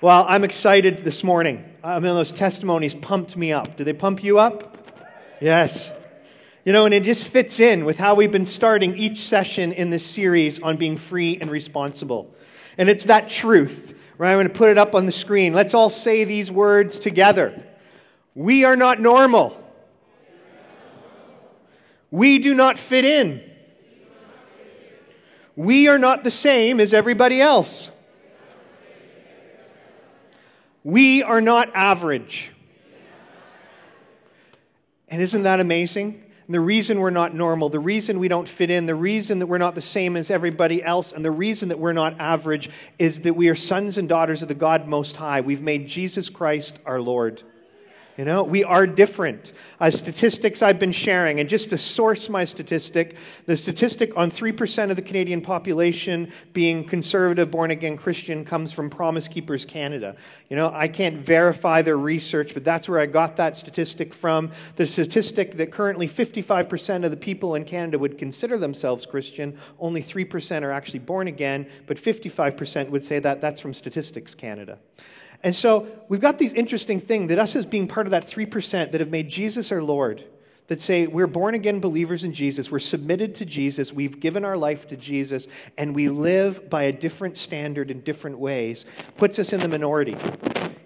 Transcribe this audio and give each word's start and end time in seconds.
Well, 0.00 0.26
I'm 0.28 0.44
excited 0.44 0.98
this 0.98 1.24
morning. 1.24 1.64
Uh, 1.82 1.88
I 1.88 1.94
mean, 1.94 2.14
those 2.14 2.30
testimonies 2.30 2.94
pumped 2.94 3.36
me 3.36 3.50
up. 3.50 3.76
Do 3.76 3.82
they 3.82 3.92
pump 3.92 4.22
you 4.22 4.38
up? 4.38 4.92
Yes. 5.40 5.92
You 6.64 6.72
know, 6.72 6.84
and 6.84 6.94
it 6.94 7.02
just 7.02 7.26
fits 7.26 7.58
in 7.58 7.84
with 7.84 7.98
how 7.98 8.14
we've 8.14 8.30
been 8.30 8.44
starting 8.44 8.94
each 8.96 9.18
session 9.18 9.72
in 9.72 9.90
this 9.90 10.06
series 10.06 10.62
on 10.62 10.76
being 10.76 10.96
free 10.96 11.36
and 11.40 11.50
responsible. 11.50 12.32
And 12.76 12.88
it's 12.88 13.06
that 13.06 13.28
truth, 13.28 13.98
right? 14.18 14.30
I'm 14.30 14.36
going 14.36 14.46
to 14.46 14.54
put 14.54 14.70
it 14.70 14.78
up 14.78 14.94
on 14.94 15.04
the 15.04 15.10
screen. 15.10 15.52
Let's 15.52 15.74
all 15.74 15.90
say 15.90 16.22
these 16.22 16.48
words 16.48 17.00
together. 17.00 17.60
We 18.36 18.64
are 18.64 18.76
not 18.76 19.00
normal. 19.00 19.64
We 22.12 22.38
do 22.38 22.54
not 22.54 22.78
fit 22.78 23.04
in. 23.04 23.42
We 25.56 25.88
are 25.88 25.98
not 25.98 26.22
the 26.22 26.30
same 26.30 26.78
as 26.78 26.94
everybody 26.94 27.40
else. 27.40 27.90
We 30.88 31.22
are 31.22 31.42
not 31.42 31.68
average. 31.74 32.50
And 35.08 35.20
isn't 35.20 35.42
that 35.42 35.60
amazing? 35.60 36.24
And 36.46 36.54
the 36.54 36.60
reason 36.60 37.00
we're 37.00 37.10
not 37.10 37.34
normal, 37.34 37.68
the 37.68 37.78
reason 37.78 38.18
we 38.18 38.28
don't 38.28 38.48
fit 38.48 38.70
in, 38.70 38.86
the 38.86 38.94
reason 38.94 39.38
that 39.40 39.48
we're 39.48 39.58
not 39.58 39.74
the 39.74 39.82
same 39.82 40.16
as 40.16 40.30
everybody 40.30 40.82
else, 40.82 41.12
and 41.12 41.22
the 41.22 41.30
reason 41.30 41.68
that 41.68 41.78
we're 41.78 41.92
not 41.92 42.18
average 42.18 42.70
is 42.98 43.20
that 43.20 43.34
we 43.34 43.50
are 43.50 43.54
sons 43.54 43.98
and 43.98 44.08
daughters 44.08 44.40
of 44.40 44.48
the 44.48 44.54
God 44.54 44.88
Most 44.88 45.16
High. 45.16 45.42
We've 45.42 45.60
made 45.60 45.88
Jesus 45.88 46.30
Christ 46.30 46.78
our 46.86 47.02
Lord. 47.02 47.42
You 48.18 48.24
know, 48.24 48.42
we 48.42 48.64
are 48.64 48.84
different. 48.84 49.52
Uh, 49.78 49.90
statistics 49.90 50.60
I've 50.60 50.80
been 50.80 50.90
sharing, 50.90 51.38
and 51.38 51.48
just 51.48 51.70
to 51.70 51.78
source 51.78 52.28
my 52.28 52.42
statistic, 52.42 53.16
the 53.46 53.56
statistic 53.56 54.16
on 54.16 54.28
3% 54.28 54.90
of 54.90 54.96
the 54.96 55.02
Canadian 55.02 55.40
population 55.40 56.32
being 56.52 56.82
conservative, 56.82 57.52
born 57.52 57.70
again 57.70 57.96
Christian 57.96 58.44
comes 58.44 58.72
from 58.72 58.90
Promise 58.90 59.28
Keepers 59.28 59.64
Canada. 59.64 60.16
You 60.50 60.56
know, 60.56 60.68
I 60.74 60.88
can't 60.88 61.18
verify 61.18 61.80
their 61.82 61.96
research, 61.96 62.54
but 62.54 62.64
that's 62.64 62.88
where 62.88 62.98
I 62.98 63.06
got 63.06 63.36
that 63.36 63.56
statistic 63.56 64.12
from. 64.12 64.50
The 64.74 64.84
statistic 64.84 65.52
that 65.52 65.70
currently 65.70 66.08
55% 66.08 67.04
of 67.04 67.12
the 67.12 67.16
people 67.16 67.54
in 67.54 67.64
Canada 67.64 68.00
would 68.00 68.18
consider 68.18 68.58
themselves 68.58 69.06
Christian, 69.06 69.56
only 69.78 70.02
3% 70.02 70.62
are 70.62 70.72
actually 70.72 70.98
born 70.98 71.28
again, 71.28 71.68
but 71.86 71.96
55% 71.96 72.90
would 72.90 73.04
say 73.04 73.20
that 73.20 73.40
that's 73.40 73.60
from 73.60 73.72
Statistics 73.72 74.34
Canada. 74.34 74.80
And 75.42 75.54
so 75.54 75.86
we've 76.08 76.20
got 76.20 76.38
these 76.38 76.52
interesting 76.52 76.98
things 76.98 77.28
that 77.28 77.38
us 77.38 77.54
as 77.54 77.66
being 77.66 77.86
part 77.86 78.06
of 78.06 78.10
that 78.10 78.26
3% 78.26 78.92
that 78.92 79.00
have 79.00 79.10
made 79.10 79.28
Jesus 79.28 79.70
our 79.70 79.82
Lord, 79.82 80.24
that 80.66 80.80
say 80.80 81.06
we're 81.06 81.28
born 81.28 81.54
again 81.54 81.80
believers 81.80 82.24
in 82.24 82.32
Jesus, 82.32 82.70
we're 82.70 82.78
submitted 82.80 83.36
to 83.36 83.44
Jesus, 83.44 83.92
we've 83.92 84.20
given 84.20 84.44
our 84.44 84.56
life 84.56 84.88
to 84.88 84.96
Jesus, 84.96 85.46
and 85.76 85.94
we 85.94 86.08
live 86.08 86.68
by 86.68 86.84
a 86.84 86.92
different 86.92 87.36
standard 87.36 87.90
in 87.90 88.00
different 88.00 88.38
ways, 88.38 88.84
puts 89.16 89.38
us 89.38 89.52
in 89.52 89.60
the 89.60 89.68
minority. 89.68 90.16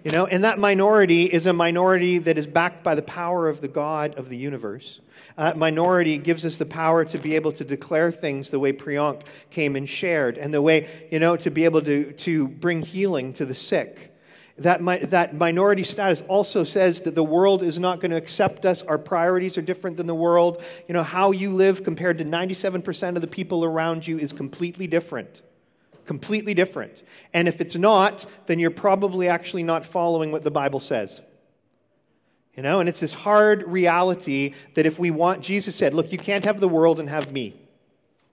You 0.03 0.11
know, 0.11 0.25
and 0.25 0.43
that 0.43 0.59
minority 0.59 1.23
is 1.23 1.45
a 1.45 1.53
minority 1.53 2.17
that 2.19 2.37
is 2.37 2.45
backed 2.45 2.83
by 2.83 2.93
the 2.93 3.01
power 3.01 3.47
of 3.47 3.61
the 3.61 3.69
God 3.69 4.15
of 4.15 4.27
the 4.27 4.35
universe. 4.35 4.99
Uh, 5.37 5.53
minority 5.55 6.17
gives 6.17 6.45
us 6.45 6.57
the 6.57 6.65
power 6.65 7.05
to 7.05 7.17
be 7.17 7.35
able 7.35 7.53
to 7.53 7.63
declare 7.63 8.11
things 8.11 8.49
the 8.49 8.59
way 8.59 8.73
Priyank 8.73 9.21
came 9.49 9.77
and 9.77 9.87
shared, 9.87 10.37
and 10.37 10.53
the 10.53 10.61
way, 10.61 10.89
you 11.09 11.19
know, 11.19 11.37
to 11.37 11.49
be 11.49 11.65
able 11.65 11.81
to, 11.81 12.11
to 12.11 12.47
bring 12.49 12.81
healing 12.81 13.33
to 13.33 13.45
the 13.45 13.55
sick 13.55 14.12
that, 14.57 14.83
mi- 14.83 14.99
that 14.99 15.35
minority 15.35 15.83
status 15.83 16.21
also 16.27 16.63
says 16.63 17.01
that 17.01 17.15
the 17.15 17.23
world 17.23 17.63
is 17.63 17.79
not 17.79 17.99
going 17.99 18.11
to 18.11 18.17
accept 18.17 18.65
us. 18.65 18.83
Our 18.83 18.97
priorities 18.97 19.57
are 19.57 19.61
different 19.61 19.97
than 19.97 20.07
the 20.07 20.15
world. 20.15 20.63
You 20.87 20.93
know, 20.93 21.03
how 21.03 21.31
you 21.31 21.51
live 21.51 21.83
compared 21.83 22.19
to 22.19 22.25
97% 22.25 23.15
of 23.15 23.21
the 23.21 23.27
people 23.27 23.65
around 23.65 24.07
you 24.07 24.19
is 24.19 24.31
completely 24.31 24.85
different. 24.85 25.41
Completely 26.05 26.53
different. 26.53 27.01
And 27.33 27.47
if 27.47 27.61
it's 27.61 27.75
not, 27.75 28.25
then 28.45 28.59
you're 28.59 28.71
probably 28.71 29.27
actually 29.27 29.63
not 29.63 29.85
following 29.85 30.31
what 30.31 30.43
the 30.43 30.51
Bible 30.51 30.79
says. 30.79 31.21
You 32.55 32.61
know, 32.61 32.79
and 32.79 32.87
it's 32.87 32.99
this 32.99 33.13
hard 33.13 33.63
reality 33.63 34.53
that 34.75 34.85
if 34.85 34.99
we 34.99 35.09
want, 35.09 35.41
Jesus 35.41 35.75
said, 35.75 35.95
look, 35.95 36.11
you 36.11 36.19
can't 36.19 36.45
have 36.45 36.59
the 36.59 36.67
world 36.67 36.99
and 36.99 37.09
have 37.09 37.31
me. 37.31 37.55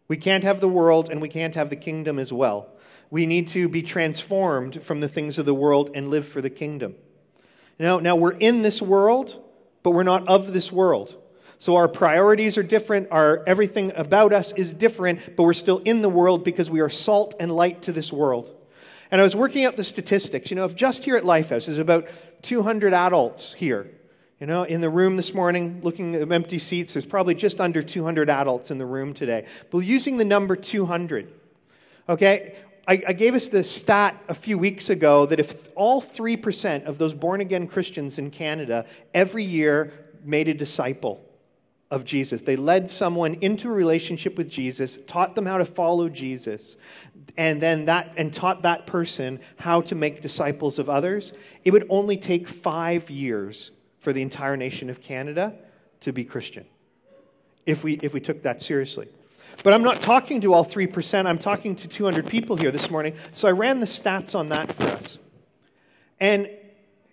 We 0.08 0.18
can't 0.18 0.44
have 0.44 0.60
the 0.60 0.68
world 0.68 1.08
and 1.08 1.22
we 1.22 1.28
can't 1.28 1.54
have 1.54 1.70
the 1.70 1.76
kingdom 1.76 2.18
as 2.18 2.30
well. 2.30 2.68
We 3.10 3.26
need 3.26 3.48
to 3.48 3.68
be 3.68 3.82
transformed 3.82 4.82
from 4.82 5.00
the 5.00 5.08
things 5.08 5.38
of 5.38 5.46
the 5.46 5.54
world 5.54 5.90
and 5.94 6.08
live 6.08 6.26
for 6.26 6.40
the 6.40 6.50
kingdom. 6.50 6.94
Now, 7.78 7.98
now 7.98 8.14
we're 8.14 8.32
in 8.32 8.62
this 8.62 8.80
world, 8.80 9.42
but 9.82 9.90
we're 9.90 10.02
not 10.02 10.28
of 10.28 10.52
this 10.52 10.70
world. 10.70 11.16
So 11.58 11.76
our 11.76 11.88
priorities 11.88 12.56
are 12.56 12.62
different, 12.62 13.08
our 13.10 13.42
everything 13.46 13.92
about 13.94 14.32
us 14.32 14.52
is 14.52 14.72
different, 14.72 15.36
but 15.36 15.42
we're 15.42 15.52
still 15.52 15.78
in 15.78 16.00
the 16.00 16.08
world 16.08 16.42
because 16.42 16.70
we 16.70 16.80
are 16.80 16.88
salt 16.88 17.34
and 17.38 17.54
light 17.54 17.82
to 17.82 17.92
this 17.92 18.12
world. 18.12 18.50
And 19.10 19.20
I 19.20 19.24
was 19.24 19.36
working 19.36 19.64
out 19.64 19.76
the 19.76 19.84
statistics. 19.84 20.50
You 20.50 20.56
know, 20.56 20.64
if 20.64 20.74
just 20.74 21.04
here 21.04 21.16
at 21.16 21.24
Lifehouse 21.24 21.66
there's 21.66 21.78
about 21.78 22.08
200 22.42 22.94
adults 22.94 23.52
here, 23.52 23.90
you 24.38 24.46
know, 24.46 24.62
in 24.62 24.80
the 24.80 24.88
room 24.88 25.16
this 25.16 25.34
morning, 25.34 25.80
looking 25.82 26.16
at 26.16 26.32
empty 26.32 26.58
seats, 26.58 26.94
there's 26.94 27.04
probably 27.04 27.34
just 27.34 27.60
under 27.60 27.82
200 27.82 28.30
adults 28.30 28.70
in 28.70 28.78
the 28.78 28.86
room 28.86 29.12
today. 29.12 29.46
But 29.70 29.80
using 29.80 30.16
the 30.16 30.24
number 30.24 30.56
200, 30.56 31.30
okay, 32.08 32.56
I, 32.90 33.00
I 33.06 33.12
gave 33.12 33.36
us 33.36 33.46
the 33.46 33.62
stat 33.62 34.20
a 34.26 34.34
few 34.34 34.58
weeks 34.58 34.90
ago 34.90 35.24
that 35.26 35.38
if 35.38 35.68
all 35.76 36.02
3% 36.02 36.86
of 36.86 36.98
those 36.98 37.14
born 37.14 37.40
again 37.40 37.68
Christians 37.68 38.18
in 38.18 38.32
Canada 38.32 38.84
every 39.14 39.44
year 39.44 39.92
made 40.24 40.48
a 40.48 40.54
disciple 40.54 41.24
of 41.88 42.04
Jesus, 42.04 42.42
they 42.42 42.56
led 42.56 42.90
someone 42.90 43.34
into 43.34 43.68
a 43.68 43.72
relationship 43.72 44.36
with 44.36 44.50
Jesus, 44.50 44.98
taught 45.06 45.36
them 45.36 45.46
how 45.46 45.58
to 45.58 45.64
follow 45.64 46.08
Jesus, 46.08 46.76
and 47.36 47.60
then 47.60 47.84
that 47.84 48.12
and 48.16 48.34
taught 48.34 48.62
that 48.62 48.88
person 48.88 49.38
how 49.58 49.82
to 49.82 49.94
make 49.94 50.20
disciples 50.20 50.80
of 50.80 50.90
others, 50.90 51.32
it 51.62 51.70
would 51.70 51.86
only 51.90 52.16
take 52.16 52.48
five 52.48 53.08
years 53.08 53.70
for 54.00 54.12
the 54.12 54.20
entire 54.20 54.56
nation 54.56 54.90
of 54.90 55.00
Canada 55.00 55.54
to 56.00 56.12
be 56.12 56.24
Christian 56.24 56.66
if 57.66 57.84
we, 57.84 58.00
if 58.02 58.12
we 58.12 58.20
took 58.20 58.42
that 58.42 58.60
seriously. 58.60 59.06
But 59.62 59.72
I'm 59.72 59.82
not 59.82 60.00
talking 60.00 60.40
to 60.42 60.54
all 60.54 60.64
3%, 60.64 61.26
I'm 61.26 61.38
talking 61.38 61.76
to 61.76 61.88
200 61.88 62.26
people 62.26 62.56
here 62.56 62.70
this 62.70 62.90
morning. 62.90 63.14
So 63.32 63.48
I 63.48 63.52
ran 63.52 63.80
the 63.80 63.86
stats 63.86 64.38
on 64.38 64.48
that 64.48 64.72
for 64.72 64.84
us. 64.84 65.18
And, 66.18 66.50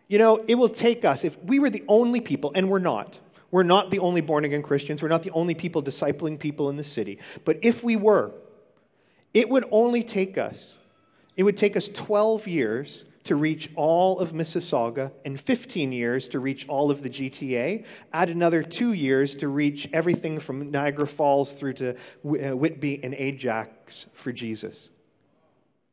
you 0.07 0.17
know, 0.17 0.43
it 0.47 0.55
will 0.55 0.69
take 0.69 1.05
us, 1.05 1.23
if 1.23 1.41
we 1.43 1.59
were 1.59 1.69
the 1.69 1.83
only 1.87 2.21
people, 2.21 2.51
and 2.55 2.69
we're 2.69 2.79
not, 2.79 3.19
we're 3.51 3.63
not 3.63 3.91
the 3.91 3.99
only 3.99 4.21
born 4.21 4.45
again 4.45 4.61
Christians, 4.61 5.01
we're 5.01 5.07
not 5.07 5.23
the 5.23 5.31
only 5.31 5.55
people 5.55 5.81
discipling 5.81 6.39
people 6.39 6.69
in 6.69 6.77
the 6.77 6.83
city. 6.83 7.19
But 7.45 7.57
if 7.61 7.83
we 7.83 7.95
were, 7.95 8.31
it 9.33 9.49
would 9.49 9.65
only 9.71 10.03
take 10.03 10.37
us, 10.37 10.77
it 11.35 11.43
would 11.43 11.57
take 11.57 11.77
us 11.77 11.89
12 11.89 12.47
years 12.47 13.05
to 13.27 13.35
reach 13.35 13.69
all 13.75 14.19
of 14.19 14.31
Mississauga 14.31 15.11
and 15.25 15.39
15 15.39 15.91
years 15.91 16.29
to 16.29 16.39
reach 16.39 16.67
all 16.67 16.89
of 16.89 17.03
the 17.03 17.09
GTA. 17.09 17.85
Add 18.13 18.29
another 18.29 18.63
two 18.63 18.93
years 18.93 19.35
to 19.35 19.47
reach 19.47 19.89
everything 19.93 20.39
from 20.39 20.71
Niagara 20.71 21.07
Falls 21.07 21.53
through 21.53 21.73
to 21.73 21.91
uh, 21.93 22.55
Whitby 22.55 23.03
and 23.03 23.13
Ajax 23.13 24.07
for 24.13 24.31
Jesus. 24.31 24.89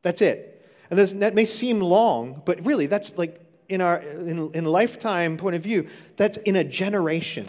That's 0.01 0.21
it. 0.21 0.51
And 0.89 0.99
that 0.99 1.35
may 1.35 1.45
seem 1.45 1.81
long, 1.81 2.41
but 2.45 2.65
really, 2.65 2.85
that's 2.85 3.17
like 3.17 3.41
in 3.67 3.81
our 3.81 3.97
in, 3.97 4.51
in 4.53 4.65
lifetime 4.65 5.35
point 5.35 5.55
of 5.55 5.61
view, 5.61 5.87
that's 6.15 6.37
in 6.37 6.55
a 6.55 6.63
generation. 6.63 7.47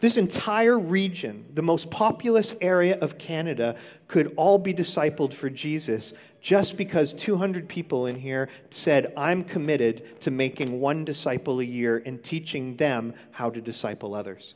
This 0.00 0.16
entire 0.16 0.78
region, 0.78 1.44
the 1.54 1.62
most 1.62 1.90
populous 1.90 2.54
area 2.60 2.98
of 3.00 3.18
Canada, 3.18 3.76
could 4.06 4.32
all 4.36 4.58
be 4.58 4.72
discipled 4.72 5.34
for 5.34 5.50
Jesus 5.50 6.12
just 6.40 6.76
because 6.76 7.14
200 7.14 7.68
people 7.68 8.06
in 8.06 8.14
here 8.16 8.48
said, 8.70 9.12
I'm 9.16 9.42
committed 9.42 10.20
to 10.20 10.30
making 10.30 10.80
one 10.80 11.04
disciple 11.04 11.58
a 11.58 11.64
year 11.64 12.00
and 12.06 12.22
teaching 12.22 12.76
them 12.76 13.14
how 13.32 13.50
to 13.50 13.60
disciple 13.60 14.14
others. 14.14 14.54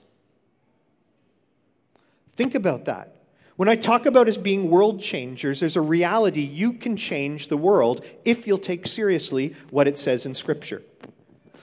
Think 2.37 2.55
about 2.55 2.85
that. 2.85 3.17
When 3.57 3.69
I 3.69 3.77
talk 3.77 4.07
about 4.07 4.29
us 4.29 4.37
being 4.37 4.71
world 4.71 5.01
changers, 5.01 5.61
there's 5.61 5.77
a 5.77 5.83
reality 5.83 6.41
you 6.41 6.73
can 6.73 6.97
change 6.97 7.49
the 7.49 7.57
world 7.57 8.05
if 8.25 8.47
you'll 8.47 8.59
take 8.59 8.87
seriously 8.87 9.55
what 9.71 9.87
it 9.87 9.99
says 9.99 10.25
in 10.25 10.35
Scripture. 10.35 10.83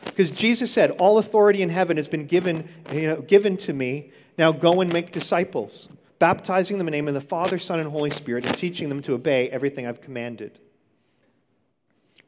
Because 0.06 0.32
Jesus 0.32 0.72
said, 0.72 0.92
All 0.92 1.18
authority 1.18 1.62
in 1.62 1.70
heaven 1.70 1.98
has 1.98 2.08
been 2.08 2.26
given, 2.26 2.68
you 2.92 3.08
know, 3.08 3.22
given 3.22 3.58
to 3.58 3.74
me. 3.74 4.12
Now 4.38 4.52
go 4.52 4.82
and 4.82 4.92
make 4.92 5.12
disciples, 5.12 5.90
baptizing 6.18 6.78
them 6.78 6.88
in 6.88 6.92
the 6.92 6.98
name 6.98 7.08
of 7.08 7.14
the 7.14 7.22
Father, 7.22 7.60
Son, 7.60 7.80
and 7.80 7.90
Holy 7.90 8.10
Spirit, 8.10 8.46
and 8.46 8.56
teaching 8.56 8.90
them 8.90 9.02
to 9.02 9.14
obey 9.14 9.50
everything 9.50 9.86
I've 9.86 10.02
commanded. 10.02 10.60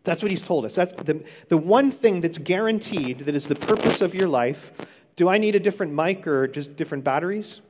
That's 0.03 0.21
what 0.21 0.31
he's 0.31 0.41
told 0.41 0.65
us. 0.65 0.75
That's 0.75 0.93
the, 0.93 1.23
the 1.47 1.57
one 1.57 1.91
thing 1.91 2.21
that's 2.21 2.37
guaranteed 2.37 3.19
that 3.19 3.35
is 3.35 3.47
the 3.47 3.55
purpose 3.55 4.01
of 4.01 4.15
your 4.15 4.27
life. 4.27 4.71
Do 5.15 5.29
I 5.29 5.37
need 5.37 5.55
a 5.55 5.59
different 5.59 5.93
mic 5.93 6.25
or 6.25 6.47
just 6.47 6.75
different 6.75 7.03
batteries? 7.03 7.61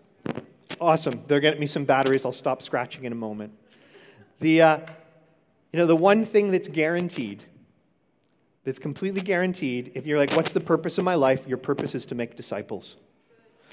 Awesome. 0.80 1.22
They're 1.26 1.40
getting 1.40 1.60
me 1.60 1.68
some 1.68 1.84
batteries. 1.84 2.26
I'll 2.26 2.32
stop 2.32 2.62
scratching 2.62 3.04
in 3.04 3.12
a 3.12 3.16
moment. 3.16 3.54
The, 4.40 4.62
uh, 4.62 4.80
you 5.72 5.78
know, 5.78 5.86
the 5.86 5.96
one 5.96 6.24
thing 6.24 6.52
that's 6.52 6.68
guaranteed 6.68 7.46
that's 8.64 8.80
completely 8.80 9.22
guaranteed. 9.22 9.92
If 9.96 10.06
you're 10.06 10.20
like, 10.20 10.34
what's 10.34 10.52
the 10.52 10.60
purpose 10.60 10.98
of 10.98 11.04
my 11.04 11.16
life? 11.16 11.48
Your 11.48 11.58
purpose 11.58 11.96
is 11.96 12.06
to 12.08 12.16
make 12.16 12.36
disciples. 12.36 12.98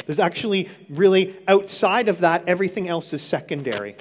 There's 0.07 0.19
actually 0.19 0.69
really 0.89 1.37
outside 1.47 2.09
of 2.09 2.21
that, 2.21 2.49
everything 2.49 2.89
else 2.89 3.13
is 3.13 3.21
secondary. 3.21 3.97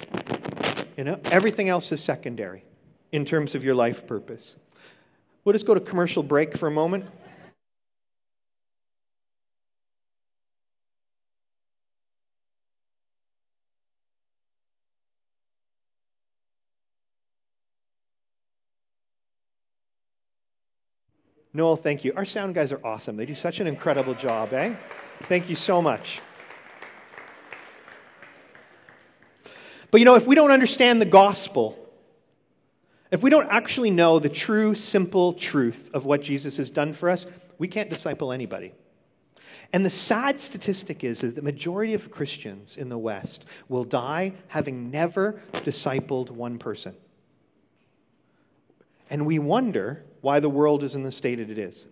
You 0.96 1.04
know, 1.04 1.20
everything 1.26 1.68
else 1.68 1.92
is 1.92 2.02
secondary 2.02 2.64
in 3.12 3.24
terms 3.24 3.54
of 3.54 3.64
your 3.64 3.74
life 3.74 4.06
purpose. 4.06 4.56
We'll 5.44 5.52
just 5.52 5.66
go 5.66 5.74
to 5.74 5.80
commercial 5.80 6.22
break 6.22 6.56
for 6.56 6.66
a 6.66 6.70
moment. 6.70 7.06
Noel, 21.58 21.74
thank 21.74 22.04
you. 22.04 22.12
Our 22.14 22.24
sound 22.24 22.54
guys 22.54 22.70
are 22.70 22.80
awesome. 22.84 23.16
They 23.16 23.26
do 23.26 23.34
such 23.34 23.58
an 23.58 23.66
incredible 23.66 24.14
job, 24.14 24.52
eh? 24.52 24.74
Thank 25.22 25.50
you 25.50 25.56
so 25.56 25.82
much. 25.82 26.20
But 29.90 29.98
you 30.00 30.04
know, 30.04 30.14
if 30.14 30.24
we 30.24 30.36
don't 30.36 30.52
understand 30.52 31.00
the 31.00 31.06
gospel, 31.06 31.76
if 33.10 33.24
we 33.24 33.30
don't 33.30 33.48
actually 33.48 33.90
know 33.90 34.20
the 34.20 34.28
true, 34.28 34.76
simple 34.76 35.32
truth 35.32 35.90
of 35.92 36.04
what 36.04 36.22
Jesus 36.22 36.58
has 36.58 36.70
done 36.70 36.92
for 36.92 37.10
us, 37.10 37.26
we 37.58 37.66
can't 37.66 37.90
disciple 37.90 38.30
anybody. 38.30 38.72
And 39.72 39.84
the 39.84 39.90
sad 39.90 40.38
statistic 40.38 41.02
is, 41.02 41.24
is 41.24 41.34
the 41.34 41.42
majority 41.42 41.92
of 41.92 42.08
Christians 42.12 42.76
in 42.76 42.88
the 42.88 42.98
West 42.98 43.44
will 43.68 43.82
die 43.82 44.34
having 44.46 44.92
never 44.92 45.40
discipled 45.54 46.30
one 46.30 46.60
person. 46.60 46.94
And 49.10 49.26
we 49.26 49.40
wonder 49.40 50.04
why 50.20 50.40
the 50.40 50.48
world 50.48 50.82
is 50.82 50.94
in 50.94 51.02
the 51.02 51.12
state 51.12 51.36
that 51.36 51.50
it 51.50 51.58
is. 51.58 51.86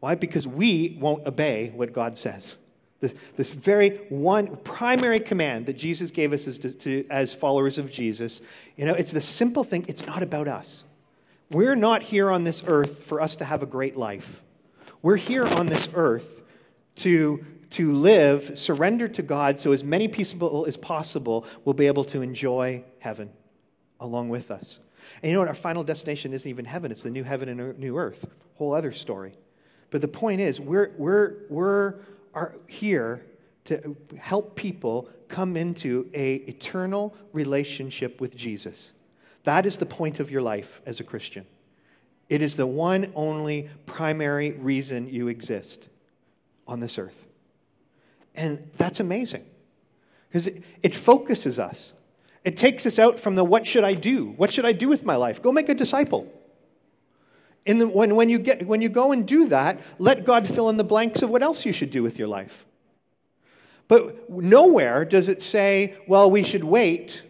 Why? 0.00 0.14
Because 0.14 0.46
we 0.46 0.96
won't 1.00 1.26
obey 1.26 1.72
what 1.74 1.92
God 1.92 2.16
says. 2.16 2.56
This, 3.00 3.14
this 3.36 3.52
very 3.52 3.98
one 4.08 4.56
primary 4.56 5.20
command 5.20 5.66
that 5.66 5.76
Jesus 5.76 6.10
gave 6.10 6.32
us 6.32 6.46
as, 6.46 6.58
to, 6.58 7.06
as 7.10 7.34
followers 7.34 7.78
of 7.78 7.90
Jesus, 7.90 8.40
you 8.76 8.86
know, 8.86 8.94
it's 8.94 9.12
the 9.12 9.20
simple 9.20 9.64
thing. 9.64 9.84
It's 9.88 10.06
not 10.06 10.22
about 10.22 10.48
us. 10.48 10.84
We're 11.50 11.76
not 11.76 12.02
here 12.02 12.30
on 12.30 12.44
this 12.44 12.64
earth 12.66 13.04
for 13.04 13.20
us 13.20 13.36
to 13.36 13.44
have 13.44 13.62
a 13.62 13.66
great 13.66 13.96
life. 13.96 14.42
We're 15.02 15.16
here 15.16 15.44
on 15.44 15.66
this 15.66 15.88
earth 15.94 16.42
to, 16.96 17.44
to 17.70 17.92
live, 17.92 18.58
surrender 18.58 19.08
to 19.08 19.22
God, 19.22 19.60
so 19.60 19.72
as 19.72 19.84
many 19.84 20.08
people 20.08 20.66
as 20.66 20.76
possible 20.76 21.46
will 21.64 21.74
be 21.74 21.86
able 21.86 22.04
to 22.04 22.22
enjoy 22.22 22.82
heaven 22.98 23.30
along 24.00 24.30
with 24.30 24.50
us. 24.50 24.80
And 25.22 25.30
you 25.30 25.34
know 25.34 25.40
what? 25.40 25.48
Our 25.48 25.54
final 25.54 25.84
destination 25.84 26.32
isn't 26.32 26.48
even 26.48 26.64
heaven, 26.64 26.90
it's 26.90 27.02
the 27.02 27.10
new 27.10 27.24
heaven 27.24 27.48
and 27.48 27.78
new 27.78 27.98
earth. 27.98 28.28
Whole 28.54 28.74
other 28.74 28.92
story. 28.92 29.34
But 29.90 30.00
the 30.00 30.08
point 30.08 30.40
is, 30.40 30.60
we're, 30.60 30.92
we're, 30.98 31.34
we're 31.48 31.94
are 32.36 32.54
here 32.68 33.24
to 33.64 33.96
help 34.18 34.54
people 34.54 35.08
come 35.26 35.56
into 35.56 36.08
a 36.14 36.34
eternal 36.34 37.16
relationship 37.32 38.20
with 38.20 38.36
Jesus. 38.36 38.92
That 39.44 39.66
is 39.66 39.78
the 39.78 39.86
point 39.86 40.20
of 40.20 40.30
your 40.30 40.42
life 40.42 40.80
as 40.86 41.00
a 41.00 41.04
Christian. 41.04 41.46
It 42.28 42.42
is 42.42 42.56
the 42.56 42.66
one 42.66 43.10
only 43.14 43.70
primary 43.86 44.52
reason 44.52 45.08
you 45.08 45.28
exist 45.28 45.88
on 46.68 46.80
this 46.80 46.98
earth. 46.98 47.26
And 48.34 48.70
that's 48.76 49.00
amazing 49.00 49.44
because 50.28 50.48
it, 50.48 50.62
it 50.82 50.94
focuses 50.94 51.58
us. 51.58 51.94
It 52.46 52.56
takes 52.56 52.86
us 52.86 53.00
out 53.00 53.18
from 53.18 53.34
the 53.34 53.44
what 53.44 53.66
should 53.66 53.82
I 53.82 53.94
do? 53.94 54.26
What 54.26 54.52
should 54.52 54.64
I 54.64 54.70
do 54.70 54.88
with 54.88 55.04
my 55.04 55.16
life? 55.16 55.42
Go 55.42 55.50
make 55.50 55.68
a 55.68 55.74
disciple. 55.74 56.32
In 57.64 57.78
the, 57.78 57.88
when, 57.88 58.14
when, 58.14 58.28
you 58.28 58.38
get, 58.38 58.64
when 58.64 58.80
you 58.80 58.88
go 58.88 59.10
and 59.10 59.26
do 59.26 59.48
that, 59.48 59.80
let 59.98 60.24
God 60.24 60.46
fill 60.46 60.68
in 60.68 60.76
the 60.76 60.84
blanks 60.84 61.22
of 61.22 61.28
what 61.28 61.42
else 61.42 61.66
you 61.66 61.72
should 61.72 61.90
do 61.90 62.04
with 62.04 62.20
your 62.20 62.28
life. 62.28 62.64
But 63.88 64.30
nowhere 64.30 65.04
does 65.04 65.28
it 65.28 65.42
say, 65.42 65.96
well, 66.06 66.30
we 66.30 66.44
should 66.44 66.62
wait 66.62 67.24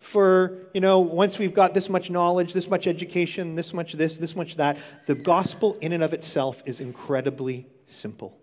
for, 0.00 0.66
you 0.74 0.80
know, 0.80 0.98
once 0.98 1.38
we've 1.38 1.54
got 1.54 1.72
this 1.72 1.88
much 1.88 2.10
knowledge, 2.10 2.54
this 2.54 2.68
much 2.68 2.88
education, 2.88 3.54
this 3.54 3.72
much 3.72 3.92
this, 3.92 4.18
this 4.18 4.34
much 4.34 4.56
that. 4.56 4.78
The 5.06 5.14
gospel 5.14 5.78
in 5.80 5.92
and 5.92 6.02
of 6.02 6.12
itself 6.12 6.60
is 6.66 6.80
incredibly 6.80 7.68
simple. 7.86 8.36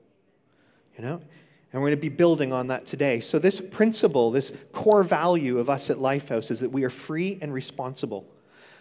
You 0.97 1.03
know? 1.03 1.21
And 1.71 1.81
we're 1.81 1.89
going 1.89 1.97
to 1.97 2.01
be 2.01 2.09
building 2.09 2.51
on 2.51 2.67
that 2.67 2.85
today. 2.87 3.19
So, 3.19 3.37
this 3.37 3.61
principle, 3.61 4.31
this 4.31 4.51
core 4.71 5.03
value 5.03 5.59
of 5.59 5.69
us 5.69 5.89
at 5.89 5.97
Lifehouse 5.97 6.49
is 6.49 6.61
that 6.61 6.71
we 6.71 6.83
are 6.83 6.89
free 6.89 7.37
and 7.41 7.53
responsible. 7.53 8.27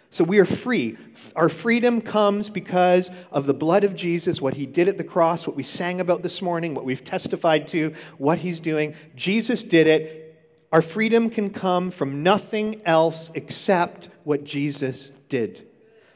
So, 0.09 0.23
we 0.23 0.39
are 0.39 0.45
free. 0.45 0.97
Our 1.35 1.49
freedom 1.49 2.01
comes 2.01 2.49
because 2.49 3.11
of 3.31 3.45
the 3.45 3.53
blood 3.53 3.83
of 3.83 3.95
Jesus, 3.95 4.41
what 4.41 4.55
he 4.55 4.65
did 4.65 4.87
at 4.87 4.97
the 4.97 5.03
cross, 5.03 5.45
what 5.45 5.55
we 5.55 5.61
sang 5.61 6.01
about 6.01 6.23
this 6.23 6.41
morning, 6.41 6.73
what 6.73 6.83
we've 6.83 7.03
testified 7.03 7.67
to, 7.69 7.93
what 8.17 8.39
he's 8.39 8.59
doing. 8.59 8.95
Jesus 9.15 9.63
did 9.63 9.85
it. 9.85 10.25
Our 10.71 10.81
freedom 10.81 11.29
can 11.29 11.51
come 11.51 11.91
from 11.91 12.23
nothing 12.23 12.81
else 12.85 13.29
except 13.35 14.09
what 14.23 14.43
Jesus 14.45 15.11
did. 15.27 15.67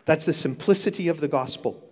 That's 0.05 0.25
the 0.25 0.33
simplicity 0.33 1.07
of 1.07 1.19
the 1.19 1.27
gospel. 1.27 1.82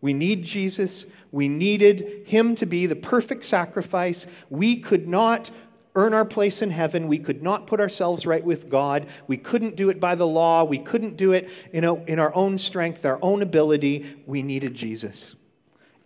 We 0.00 0.12
need 0.12 0.44
Jesus. 0.44 1.06
We 1.32 1.48
needed 1.48 2.22
him 2.26 2.54
to 2.56 2.66
be 2.66 2.86
the 2.86 2.96
perfect 2.96 3.44
sacrifice. 3.44 4.26
We 4.48 4.76
could 4.76 5.08
not 5.08 5.50
earn 5.94 6.14
our 6.14 6.24
place 6.24 6.62
in 6.62 6.70
heaven. 6.70 7.08
We 7.08 7.18
could 7.18 7.42
not 7.42 7.66
put 7.66 7.80
ourselves 7.80 8.24
right 8.24 8.44
with 8.44 8.68
God. 8.68 9.08
We 9.26 9.36
couldn't 9.36 9.74
do 9.74 9.90
it 9.90 9.98
by 9.98 10.14
the 10.14 10.26
law. 10.26 10.62
We 10.62 10.78
couldn't 10.78 11.16
do 11.16 11.32
it 11.32 11.50
you 11.72 11.80
know, 11.80 12.04
in 12.04 12.18
our 12.18 12.34
own 12.34 12.58
strength, 12.58 13.04
our 13.04 13.18
own 13.20 13.42
ability. 13.42 14.22
We 14.26 14.42
needed 14.42 14.74
Jesus. 14.74 15.34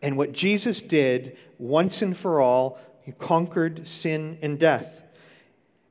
And 0.00 0.16
what 0.16 0.32
Jesus 0.32 0.80
did 0.80 1.36
once 1.58 2.00
and 2.02 2.16
for 2.16 2.40
all, 2.40 2.78
he 3.02 3.12
conquered 3.12 3.86
sin 3.86 4.38
and 4.40 4.58
death. 4.58 5.02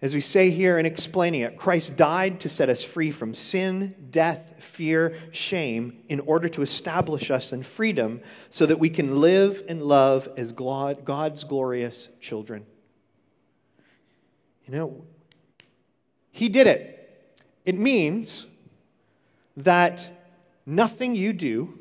As 0.01 0.15
we 0.15 0.19
say 0.19 0.49
here 0.49 0.79
in 0.79 0.87
explaining 0.87 1.41
it, 1.41 1.57
Christ 1.57 1.95
died 1.95 2.39
to 2.39 2.49
set 2.49 2.69
us 2.69 2.83
free 2.83 3.11
from 3.11 3.35
sin, 3.35 3.95
death, 4.09 4.55
fear, 4.59 5.15
shame, 5.31 5.99
in 6.09 6.19
order 6.21 6.49
to 6.49 6.63
establish 6.63 7.29
us 7.29 7.53
in 7.53 7.61
freedom 7.61 8.19
so 8.49 8.65
that 8.65 8.79
we 8.79 8.89
can 8.89 9.21
live 9.21 9.63
and 9.69 9.83
love 9.83 10.27
as 10.37 10.51
God's 10.51 11.43
glorious 11.43 12.09
children. 12.19 12.65
You 14.65 14.73
know, 14.73 15.05
He 16.31 16.49
did 16.49 16.65
it. 16.65 17.37
It 17.63 17.77
means 17.77 18.47
that 19.55 20.11
nothing 20.65 21.13
you 21.13 21.31
do 21.31 21.77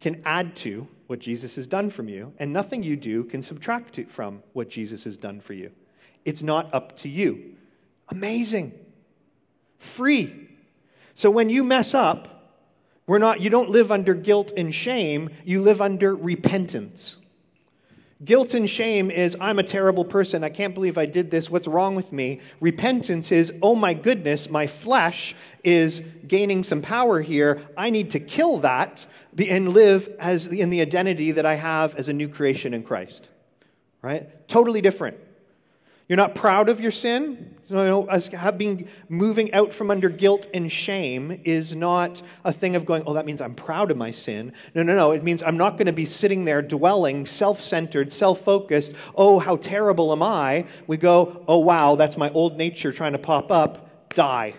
can 0.00 0.22
add 0.24 0.54
to 0.54 0.86
what 1.08 1.18
Jesus 1.18 1.56
has 1.56 1.66
done 1.66 1.90
from 1.90 2.08
you, 2.08 2.32
and 2.38 2.52
nothing 2.52 2.84
you 2.84 2.96
do 2.96 3.24
can 3.24 3.42
subtract 3.42 3.98
from 4.08 4.42
what 4.52 4.68
Jesus 4.68 5.02
has 5.02 5.16
done 5.16 5.40
for 5.40 5.52
you. 5.52 5.72
It's 6.24 6.42
not 6.42 6.72
up 6.72 6.96
to 6.98 7.08
you. 7.08 7.56
Amazing. 8.08 8.72
Free. 9.78 10.48
So 11.14 11.30
when 11.30 11.50
you 11.50 11.64
mess 11.64 11.94
up, 11.94 12.34
we're 13.06 13.18
not, 13.18 13.40
you 13.40 13.50
don't 13.50 13.68
live 13.68 13.92
under 13.92 14.14
guilt 14.14 14.52
and 14.56 14.74
shame, 14.74 15.30
you 15.44 15.60
live 15.60 15.80
under 15.80 16.14
repentance. 16.14 17.18
Guilt 18.24 18.54
and 18.54 18.70
shame 18.70 19.10
is, 19.10 19.36
I'm 19.40 19.58
a 19.58 19.62
terrible 19.62 20.04
person. 20.04 20.44
I 20.44 20.48
can't 20.48 20.72
believe 20.72 20.96
I 20.96 21.04
did 21.04 21.30
this. 21.30 21.50
What's 21.50 21.66
wrong 21.66 21.94
with 21.94 22.12
me? 22.12 22.40
Repentance 22.60 23.30
is, 23.30 23.52
oh 23.60 23.74
my 23.74 23.92
goodness, 23.92 24.48
my 24.48 24.66
flesh 24.66 25.34
is 25.62 26.00
gaining 26.26 26.62
some 26.62 26.80
power 26.80 27.20
here. 27.20 27.60
I 27.76 27.90
need 27.90 28.10
to 28.10 28.20
kill 28.20 28.58
that 28.58 29.06
and 29.36 29.70
live 29.70 30.08
as 30.18 30.46
in 30.46 30.70
the 30.70 30.80
identity 30.80 31.32
that 31.32 31.44
I 31.44 31.56
have 31.56 31.94
as 31.96 32.08
a 32.08 32.14
new 32.14 32.28
creation 32.28 32.72
in 32.72 32.82
Christ. 32.82 33.28
Right? 34.00 34.48
Totally 34.48 34.80
different. 34.80 35.18
You're 36.08 36.18
not 36.18 36.34
proud 36.34 36.68
of 36.68 36.80
your 36.80 36.90
sin. 36.90 37.50
Know, 37.70 38.06
as 38.10 38.28
being 38.58 38.88
moving 39.08 39.54
out 39.54 39.72
from 39.72 39.90
under 39.90 40.10
guilt 40.10 40.48
and 40.52 40.70
shame 40.70 41.40
is 41.44 41.74
not 41.74 42.20
a 42.44 42.52
thing 42.52 42.76
of 42.76 42.84
going, 42.84 43.04
oh, 43.06 43.14
that 43.14 43.24
means 43.24 43.40
I'm 43.40 43.54
proud 43.54 43.90
of 43.90 43.96
my 43.96 44.10
sin. 44.10 44.52
No, 44.74 44.82
no, 44.82 44.94
no. 44.94 45.12
It 45.12 45.24
means 45.24 45.42
I'm 45.42 45.56
not 45.56 45.78
going 45.78 45.86
to 45.86 45.94
be 45.94 46.04
sitting 46.04 46.44
there 46.44 46.60
dwelling, 46.60 47.24
self 47.24 47.62
centered, 47.62 48.12
self 48.12 48.42
focused. 48.42 48.94
Oh, 49.14 49.38
how 49.38 49.56
terrible 49.56 50.12
am 50.12 50.22
I? 50.22 50.66
We 50.86 50.98
go, 50.98 51.42
oh, 51.48 51.58
wow, 51.58 51.94
that's 51.94 52.18
my 52.18 52.30
old 52.30 52.58
nature 52.58 52.92
trying 52.92 53.12
to 53.12 53.18
pop 53.18 53.50
up. 53.50 54.10
Die. 54.10 54.52